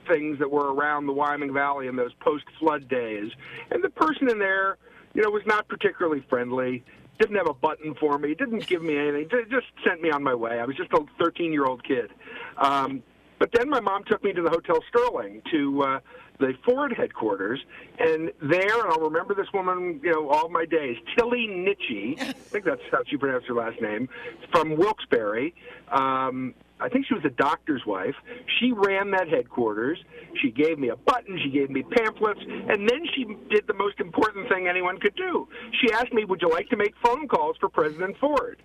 things 0.09 0.39
that 0.39 0.51
were 0.51 0.73
around 0.73 1.07
the 1.07 1.13
Wyoming 1.13 1.53
Valley 1.53 1.87
in 1.87 1.97
those 1.97 2.13
post 2.21 2.45
flood 2.59 2.89
days 2.89 3.31
and 3.71 3.83
the 3.83 3.91
person 3.91 4.31
in 4.31 4.39
there 4.39 4.79
you 5.15 5.23
know 5.23 5.31
was 5.31 5.43
not 5.47 5.69
particularly 5.69 6.25
friendly 6.29 6.85
didn't 7.19 7.37
have 7.37 7.49
a 7.49 7.55
button 7.55 7.95
for 7.95 8.19
me 8.19 8.35
didn't 8.35 8.67
give 8.67 8.83
me 8.83 8.97
anything 8.97 9.29
just 9.51 9.67
sent 9.87 10.03
me 10.03 10.11
on 10.11 10.23
my 10.23 10.35
way 10.35 10.61
I 10.61 10.65
was 10.65 10.77
just 10.77 10.93
a 10.93 11.05
13 11.19 11.53
year 11.53 11.65
old 11.65 11.85
kid 11.85 12.11
um, 12.59 13.03
but 13.39 13.51
then 13.53 13.69
my 13.69 13.81
mom 13.81 14.05
took 14.05 14.25
me 14.25 14.33
to 14.33 14.43
the 14.43 14.51
Hotel 14.51 14.79
Sterling 14.89 15.43
to 15.51 15.83
uh, 15.83 16.01
the 16.39 16.55
Ford 16.65 16.93
headquarters, 16.97 17.61
and 17.99 18.33
there, 18.43 18.81
and 18.81 18.93
I'll 18.93 19.01
remember 19.01 19.35
this 19.35 19.49
woman, 19.53 20.01
you 20.03 20.13
know, 20.13 20.29
all 20.29 20.49
my 20.49 20.65
days, 20.65 20.97
Tilly 21.17 21.47
Nitchie, 21.49 22.21
I 22.21 22.33
think 22.33 22.65
that's 22.65 22.83
how 22.91 23.01
she 23.07 23.17
pronounced 23.17 23.47
her 23.49 23.55
last 23.55 23.81
name, 23.81 24.09
from 24.53 24.77
Wilkes-Barre. 24.77 25.53
Um, 25.91 26.55
I 26.78 26.88
think 26.88 27.06
she 27.06 27.14
was 27.14 27.25
a 27.25 27.30
doctor's 27.30 27.85
wife. 27.87 28.14
She 28.59 28.73
ran 28.73 29.11
that 29.12 29.28
headquarters. 29.28 29.99
She 30.42 30.50
gave 30.50 30.78
me 30.78 30.88
a 30.88 30.97
button. 30.97 31.38
She 31.42 31.50
gave 31.50 31.71
me 31.71 31.83
pamphlets. 31.83 32.40
And 32.47 32.88
then 32.88 33.02
she 33.14 33.25
did 33.50 33.66
the 33.66 33.75
most 33.75 33.99
important 33.99 34.49
thing 34.49 34.68
anyone 34.68 34.99
could 34.99 35.16
do. 35.16 35.49
She 35.80 35.92
asked 35.92 36.12
me, 36.12 36.25
Would 36.25 36.42
you 36.42 36.50
like 36.50 36.68
to 36.68 36.76
make 36.76 36.95
phone 37.02 37.28
calls 37.28 37.56
for 37.59 37.68
President 37.68 38.16
Ford? 38.18 38.61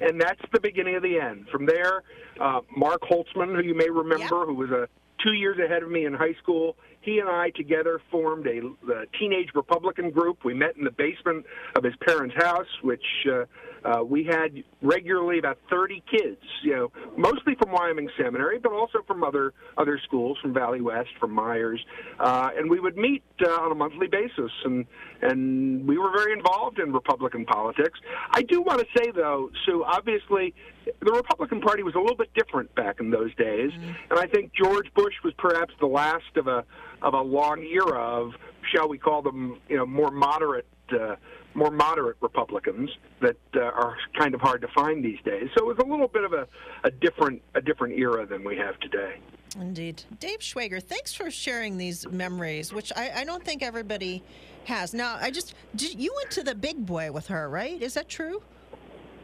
And 0.00 0.20
that's 0.20 0.40
the 0.52 0.60
beginning 0.60 0.96
of 0.96 1.02
the 1.02 1.20
end. 1.20 1.46
From 1.50 1.66
there, 1.66 2.02
uh, 2.40 2.60
Mark 2.76 3.02
Holtzman, 3.02 3.54
who 3.54 3.62
you 3.62 3.74
may 3.74 3.88
remember, 3.88 4.38
Yep. 4.38 4.46
who 4.46 4.54
was 4.54 4.70
a 4.70 4.88
two 5.22 5.32
years 5.32 5.58
ahead 5.58 5.82
of 5.82 5.90
me 5.90 6.04
in 6.04 6.12
high 6.12 6.34
school, 6.42 6.76
he 7.00 7.18
and 7.18 7.28
I 7.28 7.50
together 7.50 8.00
formed 8.10 8.46
a, 8.46 8.58
a 8.92 9.06
teenage 9.18 9.50
Republican 9.54 10.10
group. 10.10 10.44
We 10.44 10.54
met 10.54 10.76
in 10.76 10.84
the 10.84 10.90
basement 10.90 11.46
of 11.76 11.84
his 11.84 11.94
parents' 12.06 12.34
house, 12.36 12.66
which 12.82 13.04
uh, 13.30 13.44
uh, 13.84 14.02
we 14.02 14.24
had 14.24 14.64
regularly 14.82 15.38
about 15.38 15.58
30 15.70 16.02
kids, 16.10 16.40
you 16.62 16.74
know, 16.74 16.92
mostly 17.16 17.54
from 17.54 17.72
Wyoming 17.72 18.08
Seminary, 18.16 18.58
but 18.58 18.72
also 18.72 19.00
from 19.06 19.22
other 19.22 19.52
other 19.76 20.00
schools, 20.04 20.38
from 20.40 20.54
Valley 20.54 20.80
West, 20.80 21.10
from 21.20 21.32
Meyers, 21.32 21.84
uh, 22.18 22.50
and 22.56 22.70
we 22.70 22.80
would 22.80 22.96
meet 22.96 23.22
uh, 23.44 23.50
on 23.50 23.72
a 23.72 23.74
monthly 23.74 24.06
basis, 24.06 24.50
and 24.64 24.86
and 25.22 25.86
we 25.86 25.98
were 25.98 26.10
very 26.10 26.32
involved 26.32 26.78
in 26.78 26.92
Republican 26.92 27.44
politics. 27.44 27.98
I 28.30 28.42
do 28.42 28.62
want 28.62 28.80
to 28.80 28.86
say, 28.96 29.10
though, 29.14 29.50
Sue, 29.66 29.84
obviously, 29.84 30.54
the 31.00 31.12
Republican 31.12 31.60
Party 31.60 31.82
was 31.82 31.94
a 31.94 31.98
little 31.98 32.16
bit 32.16 32.32
different 32.34 32.74
back 32.74 33.00
in 33.00 33.10
those 33.10 33.34
days, 33.34 33.70
and 34.10 34.18
I 34.18 34.26
think 34.26 34.52
George 34.54 34.86
Bush 34.94 35.14
was 35.22 35.34
perhaps 35.36 35.74
the 35.80 35.86
last 35.86 36.36
of 36.36 36.46
a 36.46 36.64
of 37.02 37.12
a 37.12 37.20
long 37.20 37.62
era 37.62 38.00
of, 38.00 38.32
shall 38.74 38.88
we 38.88 38.96
call 38.96 39.20
them, 39.20 39.60
you 39.68 39.76
know, 39.76 39.84
more 39.84 40.10
moderate. 40.10 40.66
Uh, 40.90 41.16
more 41.54 41.70
moderate 41.70 42.16
Republicans 42.20 42.90
that 43.20 43.36
uh, 43.54 43.60
are 43.60 43.96
kind 44.18 44.34
of 44.34 44.40
hard 44.40 44.60
to 44.62 44.68
find 44.68 45.04
these 45.04 45.18
days. 45.24 45.48
So 45.56 45.64
it 45.64 45.76
was 45.76 45.78
a 45.78 45.88
little 45.88 46.08
bit 46.08 46.24
of 46.24 46.32
a, 46.32 46.46
a 46.84 46.90
different 46.90 47.42
a 47.54 47.60
different 47.60 47.98
era 47.98 48.26
than 48.26 48.44
we 48.44 48.56
have 48.56 48.78
today. 48.80 49.16
Indeed. 49.60 50.02
Dave 50.18 50.40
Schwager, 50.40 50.82
thanks 50.82 51.14
for 51.14 51.30
sharing 51.30 51.78
these 51.78 52.08
memories, 52.08 52.72
which 52.72 52.92
I, 52.96 53.10
I 53.20 53.24
don't 53.24 53.44
think 53.44 53.62
everybody 53.62 54.20
has. 54.64 54.92
Now, 54.92 55.16
I 55.20 55.30
just, 55.30 55.54
did, 55.76 56.00
you 56.00 56.12
went 56.16 56.32
to 56.32 56.42
the 56.42 56.56
big 56.56 56.84
boy 56.84 57.12
with 57.12 57.28
her, 57.28 57.48
right? 57.48 57.80
Is 57.80 57.94
that 57.94 58.08
true? 58.08 58.42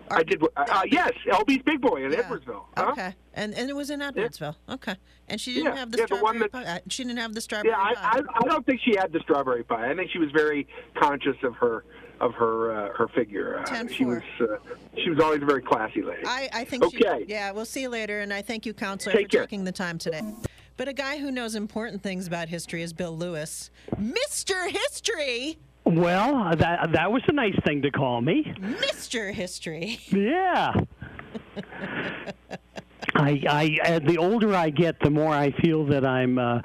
I 0.08 0.22
did. 0.22 0.40
Uh, 0.42 0.46
uh, 0.56 0.82
yes, 0.88 1.12
Elby's 1.32 1.62
Big 1.64 1.80
Boy 1.80 2.04
in 2.04 2.12
Yeah. 2.12 2.22
Edwardsville. 2.22 2.64
Huh? 2.76 2.90
Okay. 2.92 3.14
And 3.34 3.54
and 3.54 3.70
it 3.70 3.76
was 3.76 3.90
in 3.90 4.00
Edwardsville. 4.00 4.56
Okay. 4.68 4.96
And 5.28 5.40
she 5.40 5.54
didn't 5.54 5.72
Yeah, 5.72 5.78
have 5.78 5.92
the 5.92 5.98
yeah, 5.98 6.06
the 6.08 6.16
strawberry 6.16 6.40
one 6.40 6.48
pie. 6.50 6.64
uh, 6.64 6.78
She 6.88 7.04
didn't 7.04 7.18
have 7.18 7.32
the 7.34 7.40
strawberry 7.40 7.70
Yeah, 7.70 7.78
I. 7.78 7.94
I, 7.96 8.20
I 8.42 8.48
don't 8.48 8.66
think 8.66 8.80
she 8.84 8.96
had 8.96 9.12
the 9.12 9.20
strawberry 9.20 9.62
pie. 9.62 9.88
I 9.90 9.94
think 9.94 10.10
she 10.10 10.18
was 10.18 10.30
very 10.32 10.66
conscious 11.00 11.36
of 11.44 11.54
her 11.56 11.84
of 12.20 12.34
her 12.34 12.72
uh, 12.72 12.96
her 12.96 13.08
figure. 13.08 13.58
Uh, 13.60 13.64
10-4. 13.66 13.90
she 13.92 14.04
was 14.04 14.22
uh, 14.40 14.44
she 15.02 15.10
was 15.10 15.20
always 15.20 15.42
a 15.42 15.44
very 15.46 15.62
classy 15.62 16.02
lady. 16.02 16.22
I, 16.26 16.48
I 16.52 16.64
think 16.64 16.84
Okay. 16.84 17.24
she, 17.26 17.32
yeah, 17.32 17.50
we'll 17.50 17.64
see 17.64 17.82
you 17.82 17.88
later. 17.88 18.20
And 18.20 18.32
I 18.32 18.42
thank 18.42 18.66
you, 18.66 18.74
Counselor, 18.74 19.12
Take 19.14 19.26
for 19.26 19.28
care. 19.30 19.40
taking 19.42 19.64
the 19.64 19.72
time 19.72 19.98
today. 19.98 20.22
But 20.76 20.88
a 20.88 20.92
guy 20.92 21.18
who 21.18 21.30
knows 21.30 21.54
important 21.56 22.02
things 22.02 22.26
about 22.26 22.48
history 22.48 22.82
is 22.82 22.92
Bill 22.92 23.16
Lewis. 23.16 23.70
Mr. 23.96 24.70
History! 24.70 25.58
Well, 25.84 26.54
that 26.56 26.92
that 26.92 27.10
was 27.12 27.22
a 27.28 27.32
nice 27.32 27.56
thing 27.64 27.82
to 27.82 27.90
call 27.90 28.20
me. 28.20 28.44
Mr. 28.60 29.32
History. 29.32 29.98
Yeah. 30.10 30.72
I, 33.14 33.42
I, 33.48 33.78
uh, 33.84 33.98
the 33.98 34.18
older 34.18 34.54
I 34.54 34.70
get, 34.70 35.00
the 35.00 35.10
more 35.10 35.34
I 35.34 35.50
feel 35.62 35.84
that 35.86 36.04
I'm 36.04 36.38
uh, 36.38 36.60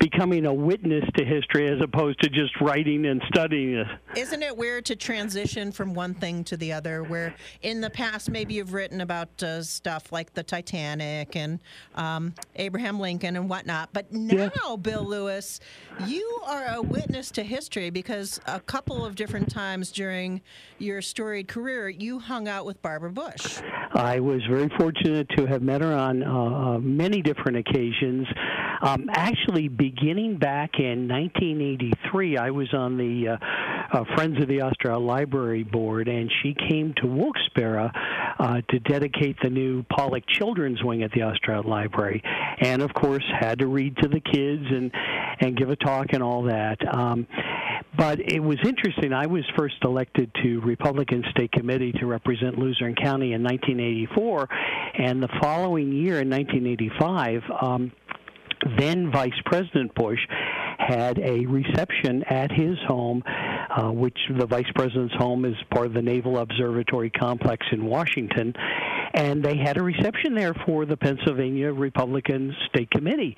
becoming 0.00 0.46
a 0.46 0.52
witness 0.52 1.04
to 1.16 1.24
history 1.24 1.68
as 1.68 1.80
opposed 1.82 2.20
to 2.22 2.28
just 2.30 2.58
writing 2.60 3.06
and 3.06 3.22
studying 3.28 3.74
it. 3.74 3.86
Isn't 4.16 4.42
it 4.42 4.56
weird 4.56 4.86
to 4.86 4.96
transition 4.96 5.70
from 5.70 5.94
one 5.94 6.14
thing 6.14 6.42
to 6.44 6.56
the 6.56 6.72
other? 6.72 7.04
Where 7.04 7.34
in 7.62 7.80
the 7.80 7.90
past, 7.90 8.30
maybe 8.30 8.54
you've 8.54 8.72
written 8.72 9.02
about 9.02 9.42
uh, 9.42 9.62
stuff 9.62 10.10
like 10.10 10.32
the 10.32 10.42
Titanic 10.42 11.36
and 11.36 11.60
um, 11.94 12.34
Abraham 12.56 12.98
Lincoln 12.98 13.36
and 13.36 13.48
whatnot, 13.48 13.90
but 13.92 14.10
now, 14.10 14.76
Bill 14.76 15.04
Lewis, 15.04 15.60
you 16.06 16.40
are 16.46 16.66
a 16.74 16.82
witness 16.82 17.30
to 17.32 17.42
history 17.42 17.90
because 17.90 18.40
a 18.46 18.60
couple 18.60 19.04
of 19.04 19.14
different 19.14 19.50
times 19.50 19.92
during 19.92 20.40
your 20.78 21.02
storied 21.02 21.46
career, 21.46 21.90
you 21.90 22.18
hung 22.18 22.48
out 22.48 22.64
with 22.64 22.80
Barbara 22.80 23.10
Bush. 23.10 23.60
I 23.92 24.20
was 24.20 24.40
very 24.48 24.70
fortunate 24.78 25.28
to 25.36 25.46
have 25.46 25.62
met 25.62 25.82
her 25.82 25.92
on 25.92 26.22
uh, 26.22 26.30
uh, 26.30 26.78
many 26.78 27.20
different 27.20 27.58
occasions. 27.58 28.26
Um, 28.80 29.10
actually, 29.12 29.68
beginning 29.68 30.38
back 30.38 30.78
in 30.78 31.06
1983, 31.06 32.38
I 32.38 32.50
was 32.50 32.72
on 32.72 32.96
the 32.96 33.28
uh, 33.28 33.36
uh, 33.92 34.04
Friends 34.14 34.40
of 34.40 34.48
the 34.48 34.58
Osterhout 34.58 35.04
Library 35.04 35.64
Board, 35.64 36.08
and 36.08 36.30
she 36.42 36.54
came 36.54 36.94
to 37.02 37.06
Wilkes-Barre 37.06 37.90
uh, 38.38 38.60
to 38.70 38.78
dedicate 38.80 39.36
the 39.42 39.50
new 39.50 39.82
Pollock 39.84 40.24
Children's 40.26 40.82
Wing 40.82 41.02
at 41.02 41.12
the 41.12 41.20
Osterhout 41.20 41.66
Library, 41.66 42.22
and 42.60 42.80
of 42.80 42.94
course 42.94 43.24
had 43.38 43.58
to 43.58 43.66
read 43.66 43.96
to 43.98 44.08
the 44.08 44.20
kids 44.20 44.64
and 44.70 44.90
and 45.40 45.56
give 45.56 45.70
a 45.70 45.76
talk 45.76 46.08
and 46.12 46.22
all 46.22 46.44
that. 46.44 46.78
Um, 46.92 47.26
but 47.96 48.20
it 48.20 48.40
was 48.40 48.58
interesting. 48.64 49.12
I 49.12 49.26
was 49.26 49.44
first 49.56 49.76
elected 49.82 50.30
to 50.42 50.60
Republican 50.60 51.24
State 51.30 51.52
Committee 51.52 51.92
to 51.92 52.06
represent 52.06 52.58
Luzerne 52.58 52.94
County 52.94 53.32
in 53.32 53.42
1984, 53.42 54.48
and 54.98 55.22
the 55.22 55.28
following 55.40 55.92
year, 55.92 56.20
in 56.20 56.30
1985, 56.30 57.42
um, 57.60 57.92
then 58.78 59.10
Vice 59.10 59.38
President 59.44 59.94
Bush 59.94 60.20
had 60.78 61.18
a 61.18 61.46
reception 61.46 62.24
at 62.24 62.50
his 62.50 62.76
home, 62.86 63.22
uh, 63.26 63.90
which 63.90 64.18
the 64.38 64.46
Vice 64.46 64.70
President's 64.74 65.14
home 65.16 65.44
is 65.44 65.54
part 65.70 65.86
of 65.86 65.94
the 65.94 66.02
Naval 66.02 66.38
Observatory 66.38 67.10
Complex 67.10 67.66
in 67.72 67.84
Washington. 67.84 68.54
And 69.12 69.42
they 69.42 69.56
had 69.56 69.76
a 69.76 69.82
reception 69.82 70.34
there 70.34 70.54
for 70.66 70.86
the 70.86 70.96
Pennsylvania 70.96 71.72
Republican 71.72 72.54
State 72.68 72.90
Committee. 72.90 73.34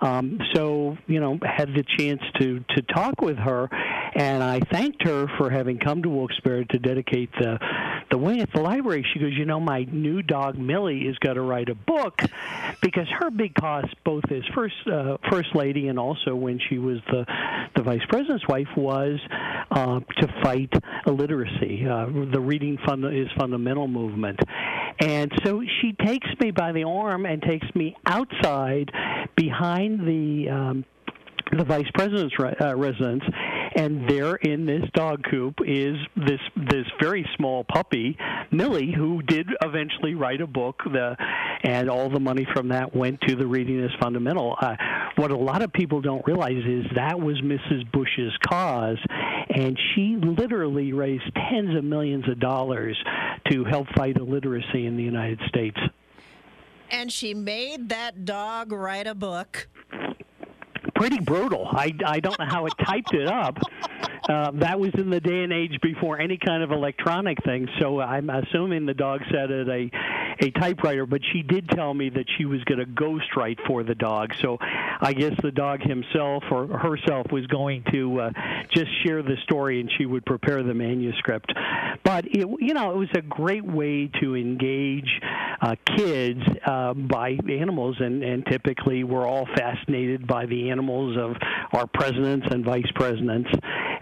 Um, 0.00 0.38
so, 0.54 0.98
you 1.06 1.20
know, 1.20 1.38
had 1.44 1.68
the 1.68 1.84
chance 1.96 2.20
to, 2.40 2.64
to 2.74 2.82
talk 2.82 3.20
with 3.20 3.36
her, 3.38 3.68
and 4.14 4.42
I 4.42 4.60
thanked 4.72 5.06
her 5.06 5.26
for 5.38 5.48
having 5.48 5.78
come 5.78 6.02
to 6.02 6.08
Wilkes-Barre 6.08 6.64
to 6.64 6.78
dedicate 6.78 7.30
the 7.38 7.58
the 8.12 8.18
wing 8.18 8.42
at 8.42 8.52
the 8.52 8.60
library. 8.60 9.04
She 9.12 9.18
goes, 9.18 9.32
you 9.32 9.46
know, 9.46 9.58
my 9.58 9.84
new 9.90 10.22
dog 10.22 10.58
Millie 10.58 11.00
is 11.00 11.16
going 11.18 11.36
to 11.36 11.42
write 11.42 11.70
a 11.70 11.74
book 11.74 12.20
because 12.82 13.08
her 13.18 13.30
big 13.30 13.54
cause, 13.54 13.88
both 14.04 14.24
as 14.30 14.42
first 14.54 14.74
uh, 14.86 15.16
first 15.30 15.56
lady 15.56 15.88
and 15.88 15.98
also 15.98 16.34
when 16.34 16.60
she 16.68 16.78
was 16.78 16.98
the 17.10 17.24
the 17.74 17.82
vice 17.82 18.04
president's 18.10 18.46
wife, 18.46 18.68
was 18.76 19.18
uh, 19.70 20.00
to 20.18 20.28
fight 20.42 20.72
illiteracy. 21.06 21.86
Uh, 21.88 22.06
the 22.30 22.40
reading 22.40 22.76
fund 22.86 23.04
is 23.06 23.28
fundamental 23.38 23.88
movement, 23.88 24.38
and 25.00 25.32
so 25.42 25.62
she 25.80 25.94
takes 26.04 26.28
me 26.38 26.50
by 26.50 26.72
the 26.72 26.84
arm 26.84 27.24
and 27.24 27.40
takes 27.42 27.66
me 27.74 27.96
outside 28.06 28.90
behind 29.34 30.00
the. 30.06 30.50
Um, 30.50 30.84
the 31.54 31.64
vice 31.64 31.90
president's 31.92 32.38
re- 32.38 32.56
uh, 32.60 32.74
residence, 32.74 33.22
and 33.74 34.08
there 34.08 34.36
in 34.36 34.66
this 34.66 34.82
dog 34.94 35.22
coop 35.30 35.54
is 35.66 35.96
this 36.16 36.40
this 36.56 36.86
very 37.00 37.26
small 37.36 37.64
puppy, 37.64 38.16
Millie, 38.50 38.92
who 38.92 39.22
did 39.22 39.48
eventually 39.62 40.14
write 40.14 40.40
a 40.40 40.46
book. 40.46 40.80
The 40.84 41.16
and 41.64 41.88
all 41.88 42.10
the 42.10 42.20
money 42.20 42.46
from 42.52 42.68
that 42.68 42.94
went 42.94 43.20
to 43.22 43.36
the 43.36 43.46
Reading 43.46 43.82
is 43.82 43.90
Fundamental. 44.00 44.56
Uh, 44.60 44.76
what 45.16 45.30
a 45.30 45.36
lot 45.36 45.62
of 45.62 45.72
people 45.72 46.00
don't 46.00 46.26
realize 46.26 46.64
is 46.66 46.84
that 46.96 47.18
was 47.18 47.40
Mrs. 47.40 47.90
Bush's 47.92 48.32
cause, 48.48 48.98
and 49.54 49.78
she 49.94 50.16
literally 50.16 50.92
raised 50.92 51.24
tens 51.34 51.76
of 51.76 51.84
millions 51.84 52.28
of 52.28 52.40
dollars 52.40 52.96
to 53.50 53.64
help 53.64 53.86
fight 53.96 54.16
illiteracy 54.16 54.86
in 54.86 54.96
the 54.96 55.02
United 55.02 55.40
States. 55.48 55.78
And 56.90 57.10
she 57.10 57.32
made 57.32 57.88
that 57.88 58.24
dog 58.24 58.70
write 58.70 59.06
a 59.06 59.14
book 59.14 59.68
pretty 61.02 61.18
brutal. 61.18 61.66
I, 61.68 61.92
I 62.06 62.20
don't 62.20 62.38
know 62.38 62.46
how 62.48 62.66
it 62.66 62.74
typed 62.78 63.12
it 63.12 63.26
up. 63.26 63.58
Uh, 64.28 64.52
that 64.54 64.78
was 64.78 64.92
in 64.94 65.10
the 65.10 65.18
day 65.18 65.42
and 65.42 65.52
age 65.52 65.76
before 65.82 66.20
any 66.20 66.38
kind 66.38 66.62
of 66.62 66.70
electronic 66.70 67.42
thing. 67.42 67.68
So 67.80 68.00
I'm 68.00 68.30
assuming 68.30 68.86
the 68.86 68.94
dog 68.94 69.20
sat 69.32 69.50
at 69.50 69.68
a 69.68 69.90
a 70.40 70.50
typewriter, 70.50 71.06
but 71.06 71.20
she 71.32 71.42
did 71.42 71.68
tell 71.68 71.92
me 71.92 72.08
that 72.08 72.24
she 72.36 72.44
was 72.44 72.62
going 72.64 72.78
to 72.78 72.86
ghostwrite 72.86 73.58
for 73.66 73.82
the 73.82 73.94
dog. 73.94 74.32
So 74.40 74.58
I 74.60 75.12
guess 75.12 75.32
the 75.42 75.50
dog 75.50 75.80
himself 75.82 76.44
or 76.50 76.66
herself 76.66 77.26
was 77.30 77.46
going 77.46 77.84
to 77.92 78.20
uh, 78.20 78.30
just 78.70 78.88
share 79.04 79.22
the 79.22 79.36
story, 79.44 79.80
and 79.80 79.90
she 79.98 80.06
would 80.06 80.24
prepare 80.24 80.62
the 80.62 80.74
manuscript. 80.74 81.52
But 82.04 82.26
it, 82.26 82.46
you 82.60 82.74
know, 82.74 82.92
it 82.92 82.96
was 82.96 83.10
a 83.14 83.22
great 83.22 83.64
way 83.64 84.10
to 84.20 84.36
engage 84.36 85.20
uh, 85.62 85.76
kids 85.96 86.40
uh, 86.66 86.92
by 86.92 87.38
animals, 87.48 87.96
and, 88.00 88.22
and 88.22 88.44
typically 88.46 89.04
we're 89.04 89.26
all 89.26 89.46
fascinated 89.56 90.26
by 90.26 90.44
the 90.46 90.70
animals 90.70 91.16
of 91.16 91.36
our 91.72 91.86
presidents 91.86 92.46
and 92.50 92.64
vice 92.64 92.90
presidents 92.94 93.48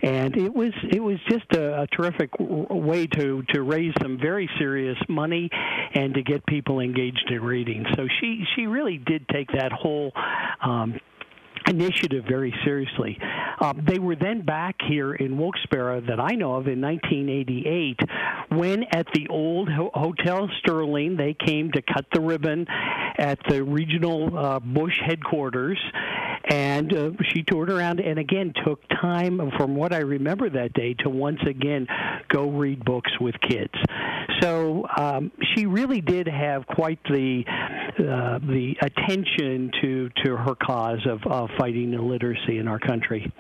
and 0.02 0.36
it 0.36 0.52
was 0.52 0.72
it 0.90 1.00
was 1.00 1.18
just 1.28 1.44
a, 1.52 1.82
a 1.82 1.86
terrific 1.88 2.30
w- 2.32 2.66
way 2.70 3.06
to 3.06 3.42
to 3.50 3.62
raise 3.62 3.92
some 4.02 4.18
very 4.18 4.48
serious 4.58 4.96
money 5.08 5.50
and 5.94 6.14
to 6.14 6.22
get 6.22 6.44
people 6.46 6.80
engaged 6.80 7.30
in 7.30 7.42
reading. 7.42 7.84
So 7.96 8.06
she 8.20 8.44
she 8.54 8.66
really 8.66 8.98
did 8.98 9.28
take 9.28 9.48
that 9.52 9.72
whole 9.72 10.12
um, 10.62 10.98
initiative 11.70 12.24
very 12.28 12.54
seriously. 12.64 13.18
Um, 13.60 13.84
they 13.86 13.98
were 13.98 14.16
then 14.16 14.42
back 14.42 14.76
here 14.88 15.14
in 15.14 15.38
Wilkes-Barre 15.38 16.00
that 16.02 16.20
I 16.20 16.34
know 16.34 16.56
of 16.56 16.66
in 16.66 16.80
1988 16.80 18.00
when 18.50 18.84
at 18.92 19.06
the 19.14 19.28
old 19.28 19.70
Ho- 19.70 19.90
Hotel 19.94 20.48
Sterling 20.58 21.16
they 21.16 21.34
came 21.34 21.70
to 21.72 21.82
cut 21.82 22.06
the 22.12 22.20
ribbon 22.20 22.66
at 23.18 23.38
the 23.48 23.62
regional 23.62 24.36
uh, 24.36 24.60
Bush 24.60 24.94
headquarters 25.04 25.78
and 26.44 26.96
uh, 26.96 27.10
she 27.32 27.42
toured 27.42 27.70
around 27.70 28.00
and 28.00 28.18
again 28.18 28.52
took 28.64 28.80
time 28.88 29.40
from 29.56 29.74
what 29.74 29.92
I 29.92 29.98
remember 29.98 30.48
that 30.50 30.72
day 30.72 30.94
to 31.00 31.10
once 31.10 31.40
again 31.46 31.86
go 32.28 32.50
read 32.50 32.84
books 32.84 33.10
with 33.20 33.34
kids. 33.40 33.74
So 34.40 34.86
um, 34.96 35.32
she 35.54 35.66
really 35.66 36.00
did 36.00 36.26
have 36.26 36.66
quite 36.66 37.02
the 37.04 37.44
uh, 37.46 38.38
the 38.38 38.76
attention 38.80 39.70
to 39.82 40.08
to 40.24 40.36
her 40.36 40.54
cause 40.54 41.06
of, 41.06 41.20
of 41.26 41.50
fighting 41.58 41.92
illiteracy 41.92 42.58
in 42.58 42.68
our 42.68 42.78
country. 42.78 43.30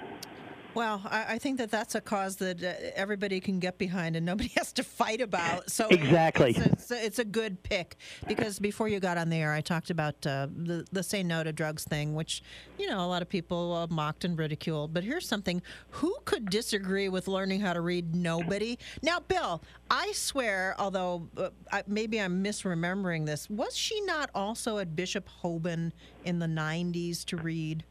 Well, 0.74 1.02
I, 1.04 1.34
I, 1.34 1.38
think 1.38 1.58
that 1.58 1.70
that's 1.70 1.94
a 1.94 2.00
cause 2.00 2.36
that 2.36 2.62
uh, 2.62 2.72
everybody 2.94 3.40
can 3.40 3.58
get 3.58 3.76
behind 3.76 4.14
and 4.14 4.24
nobody 4.24 4.50
has 4.56 4.72
to 4.74 4.84
fight 4.84 5.20
about. 5.20 5.70
So 5.70 5.88
exactly, 5.88 6.50
it's, 6.50 6.66
it's, 6.66 6.90
a, 6.90 7.04
it's 7.06 7.18
a 7.18 7.24
good 7.24 7.62
pick 7.62 7.96
because 8.28 8.58
before 8.58 8.88
you 8.88 9.00
got 9.00 9.18
on 9.18 9.30
the 9.30 9.36
air, 9.36 9.52
I 9.52 9.60
talked 9.60 9.90
about 9.90 10.14
uh, 10.26 10.46
the 10.54 10.86
the 10.92 11.02
say 11.02 11.22
no 11.22 11.42
to 11.42 11.52
drugs 11.52 11.84
thing, 11.84 12.14
which 12.14 12.42
you 12.78 12.88
know 12.88 13.04
a 13.04 13.08
lot 13.08 13.22
of 13.22 13.28
people 13.28 13.74
uh, 13.74 13.86
mocked 13.92 14.24
and 14.24 14.38
ridiculed. 14.38 14.94
But 14.94 15.02
here's 15.02 15.26
something: 15.26 15.60
who 15.90 16.14
could 16.24 16.48
disagree 16.50 17.08
with 17.08 17.26
learning 17.26 17.60
how 17.60 17.72
to 17.72 17.80
read? 17.80 18.14
Nobody. 18.14 18.78
Now, 19.02 19.20
Bill, 19.20 19.62
I 19.90 20.12
swear, 20.12 20.76
although 20.78 21.28
uh, 21.36 21.50
I, 21.72 21.82
maybe 21.86 22.20
I'm 22.20 22.44
misremembering 22.44 23.26
this, 23.26 23.50
was 23.50 23.76
she 23.76 24.00
not 24.02 24.30
also 24.34 24.78
at 24.78 24.94
Bishop 24.94 25.28
Hoban 25.42 25.90
in 26.24 26.38
the 26.38 26.46
'90s 26.46 27.24
to 27.26 27.36
read? 27.36 27.84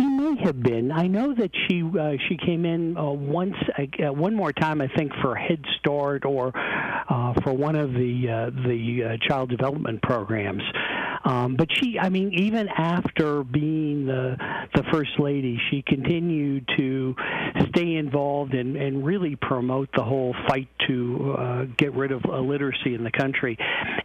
She 0.00 0.06
may 0.06 0.36
have 0.44 0.62
been. 0.62 0.90
I 0.92 1.08
know 1.08 1.34
that 1.34 1.50
she 1.68 1.82
uh, 1.82 2.12
she 2.26 2.38
came 2.38 2.64
in 2.64 2.96
uh, 2.96 3.10
once 3.10 3.54
uh, 3.78 4.12
one 4.12 4.34
more 4.34 4.50
time, 4.50 4.80
I 4.80 4.88
think, 4.88 5.12
for 5.20 5.34
Head 5.34 5.62
Start 5.78 6.24
or 6.24 6.52
uh, 6.56 7.34
for 7.42 7.52
one 7.52 7.76
of 7.76 7.92
the 7.92 8.28
uh, 8.28 8.66
the 8.66 9.02
uh, 9.04 9.28
child 9.28 9.50
development 9.50 10.00
programs. 10.00 10.62
Um, 11.22 11.54
but 11.54 11.68
she, 11.70 11.98
I 11.98 12.08
mean, 12.08 12.32
even 12.32 12.68
after 12.68 13.44
being 13.44 14.06
the 14.06 14.36
the 14.74 14.84
first 14.90 15.10
lady, 15.18 15.60
she 15.70 15.82
continued 15.82 16.66
to 16.78 17.14
stay 17.68 17.96
involved 17.96 18.54
and 18.54 18.76
and 18.76 19.04
really 19.04 19.36
promote 19.36 19.90
the 19.94 20.02
whole 20.02 20.34
fight 20.48 20.68
to 20.88 21.34
uh, 21.38 21.64
get 21.76 21.92
rid 21.92 22.12
of 22.12 22.24
illiteracy 22.24 22.94
in 22.94 23.04
the 23.04 23.10
country. 23.10 23.58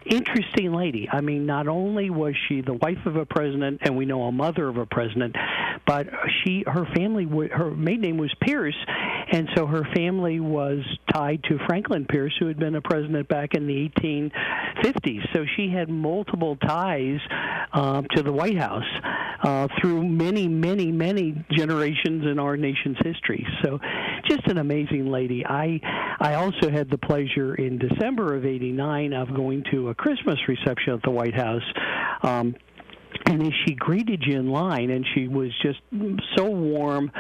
Interesting 0.06 0.74
lady. 0.74 1.08
I 1.10 1.22
mean, 1.22 1.46
not 1.46 1.68
only 1.70 2.10
was 2.10 2.36
she 2.50 2.60
the 2.62 2.74
wife 2.74 3.06
of 3.06 3.16
a 3.16 3.26
president, 3.26 3.80
and 3.84 3.96
we 3.96 4.06
know 4.06 4.24
a 4.24 4.32
mother 4.32 4.68
of 4.68 4.76
a 4.78 4.86
president, 4.86 5.36
but 5.86 6.08
she 6.44 6.64
her 6.68 6.86
family 6.96 7.26
her 7.52 7.72
maiden 7.72 8.02
name 8.02 8.18
was 8.18 8.34
Pierce, 8.42 8.78
and 9.32 9.48
so 9.56 9.66
her 9.66 9.84
family 9.96 10.40
was 10.40 10.80
tied 11.14 11.44
to 11.44 11.58
Franklin 11.68 12.06
Pierce, 12.06 12.34
who 12.40 12.48
had 12.48 12.60
been 12.60 12.76
a 12.76 12.82
president 12.82 13.28
back 13.28 13.54
in 13.54 13.68
the 13.68 13.90
1850s. 13.98 15.34
So 15.34 15.46
she 15.56 15.70
had 15.70 15.90
multiple 15.90 16.56
ties 16.58 17.20
uh, 17.74 18.02
to 18.16 18.24
the 18.24 18.32
White 18.32 18.58
House 18.58 18.84
uh, 19.44 19.68
through 19.80 20.08
many, 20.08 20.48
many, 20.48 20.92
many 20.92 21.46
generations 21.52 22.26
in 22.26 22.40
our 22.40 22.58
nation's 22.58 22.98
history. 23.04 23.46
So 23.64 23.80
just 24.28 24.48
an 24.48 24.58
amazing 24.58 25.12
lady. 25.12 25.46
I 25.46 25.80
I 26.20 26.36
also 26.36 26.70
had 26.70 26.90
the 26.90 26.98
pleasure 26.98 27.56
in 27.56 27.78
December 27.78 28.36
of 28.36 28.46
'89 28.46 29.14
of 29.14 29.34
going 29.34 29.64
to 29.72 29.90
a 29.90 29.96
Christmas 29.96 30.40
reception 30.48 30.94
at 30.94 31.04
the 31.04 31.12
White 31.12 31.36
House. 31.36 31.64
Um, 32.24 32.56
and 33.26 33.42
as 33.42 33.54
she 33.66 33.74
greeted 33.74 34.24
you 34.26 34.38
in 34.38 34.50
line, 34.50 34.90
and 34.90 35.06
she 35.14 35.28
was 35.28 35.50
just 35.62 35.80
so 36.36 36.50
warm, 36.50 37.12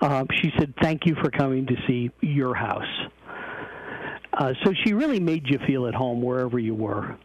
uh, 0.00 0.24
she 0.40 0.52
said, 0.58 0.74
"Thank 0.82 1.06
you 1.06 1.14
for 1.16 1.30
coming 1.30 1.66
to 1.66 1.76
see 1.86 2.10
your 2.20 2.54
house." 2.54 2.82
Uh, 4.34 4.52
so 4.64 4.72
she 4.84 4.92
really 4.92 5.20
made 5.20 5.48
you 5.48 5.58
feel 5.66 5.86
at 5.86 5.94
home 5.94 6.20
wherever 6.20 6.58
you 6.58 6.74
were. 6.74 7.16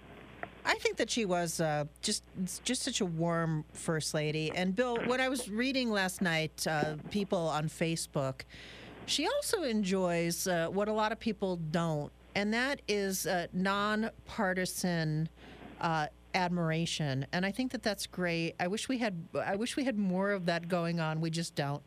I 0.65 0.75
think 0.75 0.97
that 0.97 1.09
she 1.09 1.25
was 1.25 1.59
uh, 1.59 1.85
just 2.01 2.23
just 2.63 2.83
such 2.83 3.01
a 3.01 3.05
warm 3.05 3.65
first 3.73 4.13
lady. 4.13 4.51
And 4.53 4.75
Bill, 4.75 4.97
when 5.07 5.19
I 5.19 5.27
was 5.27 5.49
reading 5.49 5.89
last 5.89 6.21
night, 6.21 6.67
uh, 6.67 6.95
people 7.09 7.39
on 7.39 7.67
Facebook, 7.67 8.41
she 9.05 9.27
also 9.27 9.63
enjoys 9.63 10.45
uh, 10.45 10.67
what 10.67 10.87
a 10.87 10.93
lot 10.93 11.11
of 11.11 11.19
people 11.19 11.57
don't, 11.71 12.11
and 12.35 12.53
that 12.53 12.81
is 12.87 13.25
uh, 13.25 13.47
nonpartisan 13.51 15.27
uh, 15.81 16.07
admiration. 16.33 17.25
And 17.31 17.45
I 17.45 17.51
think 17.51 17.71
that 17.71 17.83
that's 17.83 18.07
great. 18.07 18.55
I 18.59 18.67
wish 18.67 18.89
we 18.89 18.97
had 18.97 19.27
I 19.33 19.55
wish 19.55 19.75
we 19.75 19.85
had 19.85 19.97
more 19.97 20.31
of 20.31 20.45
that 20.45 20.67
going 20.67 20.99
on. 20.99 21.21
We 21.21 21.29
just 21.29 21.55
don't. 21.55 21.81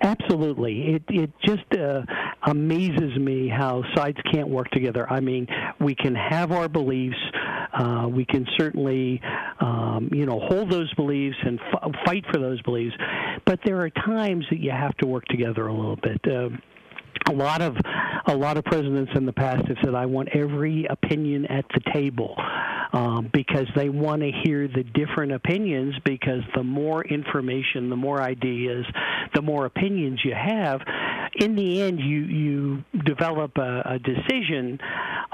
Absolutely. 0.00 0.94
It 0.94 1.02
it 1.08 1.30
just 1.42 1.64
uh, 1.74 2.02
amazes 2.46 3.16
me 3.18 3.48
how 3.48 3.82
sides 3.94 4.18
can't 4.32 4.48
work 4.48 4.70
together. 4.70 5.10
I 5.10 5.20
mean, 5.20 5.46
we 5.80 5.94
can 5.94 6.14
have 6.14 6.52
our 6.52 6.68
beliefs. 6.68 7.16
Uh, 7.72 8.06
we 8.08 8.24
can 8.24 8.46
certainly, 8.56 9.20
um, 9.60 10.08
you 10.12 10.26
know, 10.26 10.38
hold 10.48 10.70
those 10.70 10.92
beliefs 10.94 11.36
and 11.44 11.58
f- 11.58 11.90
fight 12.04 12.24
for 12.32 12.38
those 12.38 12.60
beliefs. 12.62 12.94
But 13.46 13.58
there 13.64 13.80
are 13.80 13.90
times 13.90 14.44
that 14.50 14.60
you 14.60 14.70
have 14.70 14.96
to 14.98 15.06
work 15.08 15.24
together 15.24 15.66
a 15.66 15.72
little 15.74 15.96
bit. 15.96 16.20
Uh, 16.24 16.50
a 17.28 17.32
lot 17.32 17.62
of 17.62 17.76
a 18.26 18.34
lot 18.34 18.56
of 18.56 18.64
presidents 18.64 19.12
in 19.14 19.24
the 19.24 19.32
past 19.32 19.66
have 19.68 19.76
said, 19.82 19.94
"I 19.94 20.06
want 20.06 20.28
every 20.34 20.86
opinion 20.90 21.46
at 21.46 21.64
the 21.74 21.80
table," 21.92 22.34
um, 22.94 23.28
because 23.32 23.66
they 23.74 23.88
want 23.88 24.22
to 24.22 24.30
hear 24.44 24.68
the 24.68 24.84
different 24.84 25.32
opinions. 25.32 25.94
Because 26.04 26.42
the 26.54 26.62
more 26.62 27.04
information, 27.04 27.90
the 27.90 27.96
more 27.96 28.22
ideas, 28.22 28.86
the 29.34 29.42
more 29.42 29.66
opinions 29.66 30.20
you 30.24 30.34
have, 30.34 30.80
in 31.34 31.56
the 31.56 31.82
end, 31.82 31.98
you 31.98 32.20
you 32.20 32.84
develop 33.04 33.58
a, 33.58 33.82
a 33.84 33.98
decision 33.98 34.78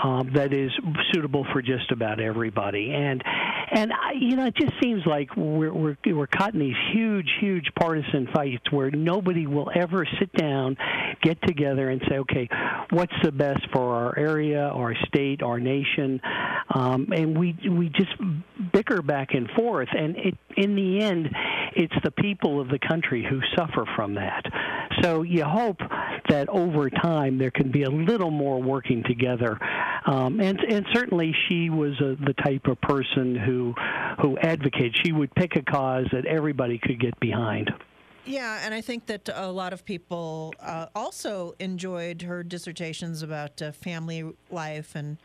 um, 0.02 0.30
that 0.34 0.52
is 0.52 0.70
suitable 1.12 1.46
for 1.52 1.60
just 1.60 1.92
about 1.92 2.20
everybody. 2.20 2.92
And 2.94 3.22
And 3.72 3.92
I, 3.92 4.12
you 4.18 4.36
know, 4.36 4.46
it 4.46 4.56
just 4.56 4.72
seems 4.82 5.02
like 5.06 5.36
we're 5.36 5.72
we're 5.72 5.96
we're 6.06 6.26
caught 6.26 6.54
in 6.54 6.60
these 6.60 6.76
huge, 6.92 7.28
huge 7.40 7.70
partisan 7.78 8.28
fights 8.34 8.70
where 8.70 8.90
nobody 8.90 9.46
will 9.46 9.70
ever 9.74 10.06
sit 10.18 10.32
down, 10.32 10.76
get 11.22 11.40
together, 11.42 11.88
and 11.88 12.02
say, 12.08 12.18
okay, 12.18 12.48
what's 12.90 13.12
the 13.22 13.30
best 13.30 13.60
for 13.72 13.94
our 13.94 14.18
area, 14.18 14.60
our 14.60 14.94
state, 15.06 15.42
our 15.42 15.60
nation, 15.60 16.20
um, 16.74 17.08
and 17.14 17.38
we 17.38 17.56
we 17.70 17.88
just 17.90 18.12
bicker 18.80 19.02
back 19.02 19.34
and 19.34 19.50
forth, 19.50 19.88
and 19.92 20.16
it, 20.16 20.34
in 20.56 20.74
the 20.74 21.02
end, 21.02 21.28
it's 21.76 21.94
the 22.02 22.10
people 22.10 22.60
of 22.60 22.68
the 22.68 22.78
country 22.78 23.26
who 23.28 23.40
suffer 23.56 23.84
from 23.94 24.14
that. 24.14 24.42
So 25.02 25.22
you 25.22 25.44
hope 25.44 25.80
that 26.28 26.48
over 26.48 26.88
time 26.88 27.36
there 27.38 27.50
can 27.50 27.70
be 27.70 27.82
a 27.82 27.90
little 27.90 28.30
more 28.30 28.60
working 28.60 29.02
together, 29.02 29.58
um, 30.06 30.40
and 30.40 30.58
and 30.60 30.86
certainly 30.94 31.34
she 31.48 31.68
was 31.68 31.92
a, 32.00 32.16
the 32.24 32.34
type 32.42 32.66
of 32.66 32.80
person 32.80 33.36
who 33.36 33.74
who 34.22 34.38
advocated. 34.38 34.96
She 35.04 35.12
would 35.12 35.34
pick 35.34 35.56
a 35.56 35.62
cause 35.62 36.06
that 36.12 36.24
everybody 36.24 36.78
could 36.78 37.00
get 37.00 37.18
behind. 37.20 37.70
Yeah, 38.24 38.60
and 38.62 38.74
I 38.74 38.80
think 38.80 39.06
that 39.06 39.28
a 39.32 39.50
lot 39.50 39.72
of 39.72 39.84
people 39.84 40.54
uh, 40.60 40.86
also 40.94 41.54
enjoyed 41.58 42.22
her 42.22 42.42
dissertations 42.42 43.22
about 43.22 43.60
uh, 43.60 43.72
family 43.72 44.24
life 44.50 44.94
and 44.94 45.16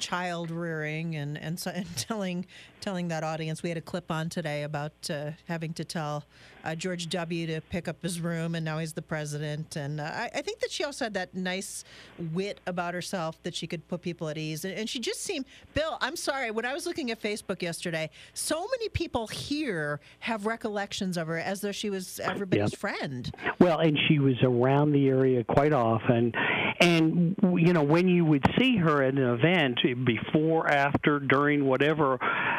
child 0.00 0.50
rearing 0.50 1.16
and 1.16 1.38
and, 1.38 1.58
so, 1.58 1.70
and 1.74 1.86
telling 1.96 2.46
telling 2.80 3.08
that 3.08 3.22
audience. 3.22 3.62
We 3.62 3.68
had 3.68 3.78
a 3.78 3.82
clip 3.82 4.10
on 4.10 4.28
today 4.28 4.62
about 4.62 4.92
uh, 5.10 5.32
having 5.46 5.72
to 5.74 5.84
tell 5.84 6.24
uh, 6.64 6.74
George 6.74 7.08
W. 7.08 7.46
to 7.46 7.60
pick 7.60 7.88
up 7.88 8.02
his 8.02 8.20
room 8.20 8.54
and 8.54 8.64
now 8.64 8.78
he's 8.78 8.92
the 8.92 9.02
president. 9.02 9.76
And 9.76 10.00
uh, 10.00 10.04
I, 10.04 10.30
I, 10.34 10.42
think 10.42 10.60
that 10.60 10.70
she 10.70 10.84
also 10.84 11.06
had 11.06 11.14
that 11.14 11.34
nice 11.34 11.84
wit 12.32 12.60
about 12.66 12.94
herself 12.94 13.42
that 13.44 13.54
she 13.54 13.66
could 13.66 13.86
put 13.88 14.02
people 14.02 14.28
at 14.28 14.36
ease. 14.36 14.64
And, 14.64 14.74
and, 14.74 14.88
she 14.90 14.98
just 14.98 15.20
seemed 15.20 15.44
Bill 15.74 15.98
I'm 16.00 16.16
sorry 16.16 16.50
when 16.50 16.64
I 16.64 16.72
was 16.72 16.86
looking 16.86 17.10
at 17.10 17.22
Facebook 17.22 17.62
yesterday 17.62 18.10
so 18.34 18.60
many 18.60 18.88
people 18.88 19.26
here 19.28 20.00
have 20.20 20.46
recollections 20.46 21.16
of 21.16 21.28
her 21.28 21.38
as 21.38 21.60
though 21.60 21.72
she 21.72 21.90
was 21.90 22.18
everybody's 22.20 22.74
friend. 22.74 23.32
Well 23.58 23.78
and 23.78 23.98
she 24.08 24.18
was 24.18 24.34
around 24.42 24.92
the 24.92 25.08
area 25.08 25.44
quite 25.44 25.72
often 25.72 26.32
and 26.80 27.36
you 27.58 27.72
know 27.72 27.82
when 27.82 28.08
you 28.08 28.24
would 28.24 28.44
see 28.58 28.76
her 28.76 29.02
at 29.02 29.14
an 29.14 29.22
event 29.22 29.80
before, 30.04 30.68
after, 30.68 31.20
during, 31.20 31.66
whatever. 31.66 32.18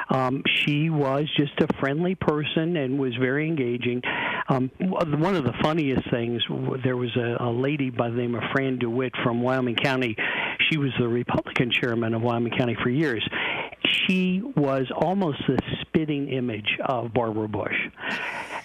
Um, 0.10 0.44
she 0.46 0.90
was 0.90 1.30
just 1.38 1.54
a 1.62 1.68
friendly 1.80 2.16
person 2.16 2.76
and 2.76 3.00
was 3.00 3.16
very 3.16 3.48
engaging. 3.48 4.02
Um, 4.50 4.70
one 4.80 5.36
of 5.36 5.46
the 5.46 5.54
funniest 5.62 6.10
things, 6.12 6.44
there 6.84 6.98
was 6.98 7.16
a, 7.16 7.44
a 7.44 7.50
lady 7.50 7.90
by 7.90 8.10
the 8.10 8.16
name 8.16 8.36
of 8.36 8.44
Fran 8.52 8.78
DeWitt 8.78 9.14
from 9.24 9.42
Wyoming 9.42 9.76
County. 9.76 10.16
She 10.70 10.78
was 10.78 10.92
the 11.00 11.08
Republican 11.08 11.72
chairman 11.72 12.14
of 12.14 12.22
Wyoming 12.22 12.54
County 12.58 12.76
for 12.82 12.90
years. 12.90 13.26
She 14.08 14.42
was 14.56 14.92
almost 14.96 15.40
the 15.48 15.60
spitting 15.82 16.30
image 16.30 16.78
of 16.86 17.14
Barbara 17.14 17.48
Bush 17.48 17.76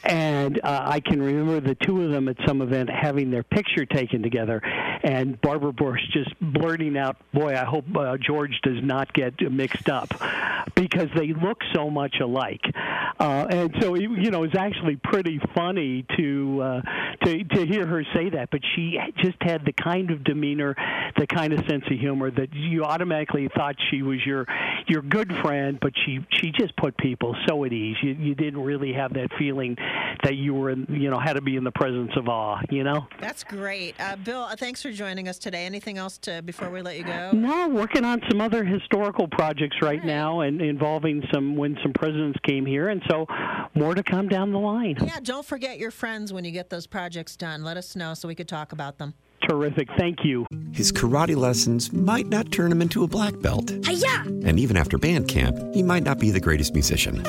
and 0.09 0.61
uh, 0.63 0.83
I 0.87 1.01
can 1.01 1.21
remember 1.21 1.61
the 1.61 1.75
two 1.75 2.03
of 2.03 2.11
them 2.11 2.29
at 2.29 2.37
some 2.47 2.63
event 2.63 2.91
having 2.91 3.31
their 3.31 3.43
picture 3.43 3.85
taken 3.85 4.23
together, 4.23 4.61
and 5.03 5.41
Barbara 5.41 5.73
Bush 5.73 6.01
just 6.13 6.31
blurting 6.41 6.97
out, 6.97 7.17
"Boy, 7.33 7.55
I 7.55 7.65
hope 7.65 7.85
uh, 7.97 8.17
George 8.17 8.59
does 8.63 8.83
not 8.83 9.13
get 9.13 9.41
mixed 9.41 9.89
up," 9.89 10.09
because 10.75 11.09
they 11.17 11.33
look 11.33 11.59
so 11.75 11.91
much 11.91 12.17
alike. 12.21 12.63
Uh, 13.19 13.47
and 13.49 13.75
so, 13.81 13.95
you 13.95 14.31
know, 14.31 14.43
it's 14.43 14.57
actually 14.57 14.97
pretty 14.97 15.41
funny 15.55 16.05
to 16.17 16.61
uh, 16.63 16.81
to 17.25 17.45
to 17.45 17.67
hear 17.67 17.87
her 17.87 18.05
say 18.15 18.31
that. 18.31 18.51
But 18.51 18.61
she 18.75 18.99
just 19.19 19.37
had 19.41 19.65
the 19.65 19.73
kind 19.73 20.11
of 20.11 20.23
demeanor, 20.25 20.75
the 21.17 21.27
kind 21.27 21.53
of 21.53 21.61
sense 21.67 21.85
of 21.91 21.99
humor 21.99 22.31
that 22.31 22.53
you 22.53 22.85
automatically 22.85 23.49
thought 23.57 23.77
she 23.91 24.03
was 24.03 24.25
your 24.27 24.47
your 24.87 25.03
good 25.03 25.33
friend. 25.43 25.79
But 25.81 25.93
she 26.05 26.25
she 26.31 26.53
just 26.53 26.77
put 26.77 26.97
people 26.99 27.35
so 27.49 27.65
at 27.65 27.73
ease. 27.73 27.97
You 28.03 28.13
you 28.13 28.35
didn't 28.35 28.61
really 28.61 28.93
have 28.93 29.15
that 29.15 29.31
feeling 29.39 29.77
that 30.23 30.37
you 30.37 30.55
were, 30.55 30.71
in, 30.71 30.87
you 30.91 31.11
know, 31.11 31.19
had 31.19 31.35
to 31.35 31.41
be 31.41 31.57
in 31.57 31.65
the 31.65 31.73
presence 31.73 32.13
of 32.17 32.29
awe. 32.29 32.61
You 32.71 32.85
know. 32.85 33.07
That's 33.21 33.45
great, 33.45 33.95
uh, 33.99 34.17
Bill. 34.17 34.43
Uh, 34.43 34.57
thanks 34.57 34.83
for 34.83 34.93
joining 34.93 35.29
us 35.29 35.39
today. 35.39 35.65
Anything 35.65 35.97
else 35.97 36.19
to 36.19 36.43
before 36.43 36.71
we 36.71 36.83
let 36.83 36.99
you 36.99 37.05
go? 37.05 37.31
No, 37.33 37.69
working 37.69 38.05
on 38.05 38.21
some 38.29 38.41
other 38.41 38.63
historical 38.65 39.27
projects 39.29 39.77
right, 39.81 39.99
right. 39.99 40.05
now, 40.05 40.41
and 40.41 40.61
involving 40.61 41.23
some 41.33 41.57
when 41.57 41.79
some 41.83 41.93
presidents 41.93 42.39
came 42.47 42.67
here, 42.67 42.89
and 42.89 43.03
so 43.09 43.27
more 43.75 43.95
to 43.95 44.03
come 44.03 44.29
down 44.29 44.53
the 44.53 44.59
line. 44.59 44.97
Yeah, 45.01 45.21
don't 45.23 45.45
forget 45.45 45.79
your 45.79 45.91
friends 45.91 46.33
when 46.33 46.45
you 46.45 46.51
get 46.51 46.71
those 46.71 46.87
projects 46.87 47.37
done. 47.37 47.63
Let 47.63 47.77
us 47.77 47.97
know 47.97 48.15
so 48.15 48.29
we 48.29 48.35
could 48.35 48.49
talk 48.49 48.73
about 48.73 48.99
them. 48.99 49.15
Terrific. 49.49 49.89
Thank 49.99 50.25
you. 50.25 50.47
His 50.73 50.91
karate 50.91 51.37
lessons 51.37 51.93
might 51.93 52.27
not 52.27 52.51
turn 52.51 52.73
him 52.73 52.83
into 52.83 53.05
a 53.05 53.07
black 53.07 53.39
belt. 53.41 53.71
Hi-ya! 53.85 54.23
And 54.45 54.59
even 54.59 54.77
after 54.77 54.99
band 54.99 55.29
camp, 55.29 55.59
he 55.75 55.83
might 55.83 56.03
not 56.03 56.19
be 56.19 56.31
the 56.31 56.41
greatest 56.41 56.73
musician. 56.73 57.23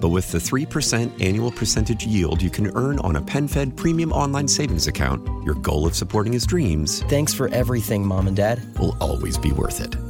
But 0.00 0.08
with 0.08 0.32
the 0.32 0.38
3% 0.38 1.22
annual 1.22 1.50
percentage 1.50 2.06
yield 2.06 2.42
you 2.42 2.50
can 2.50 2.74
earn 2.76 2.98
on 3.00 3.16
a 3.16 3.22
PenFed 3.22 3.76
premium 3.76 4.12
online 4.12 4.48
savings 4.48 4.86
account, 4.86 5.26
your 5.44 5.54
goal 5.54 5.86
of 5.86 5.94
supporting 5.94 6.32
his 6.32 6.46
dreams. 6.46 7.02
Thanks 7.04 7.34
for 7.34 7.48
everything, 7.48 8.06
Mom 8.06 8.26
and 8.26 8.36
Dad. 8.36 8.60
Will 8.78 8.96
always 9.00 9.38
be 9.38 9.52
worth 9.52 9.80
it. 9.80 10.09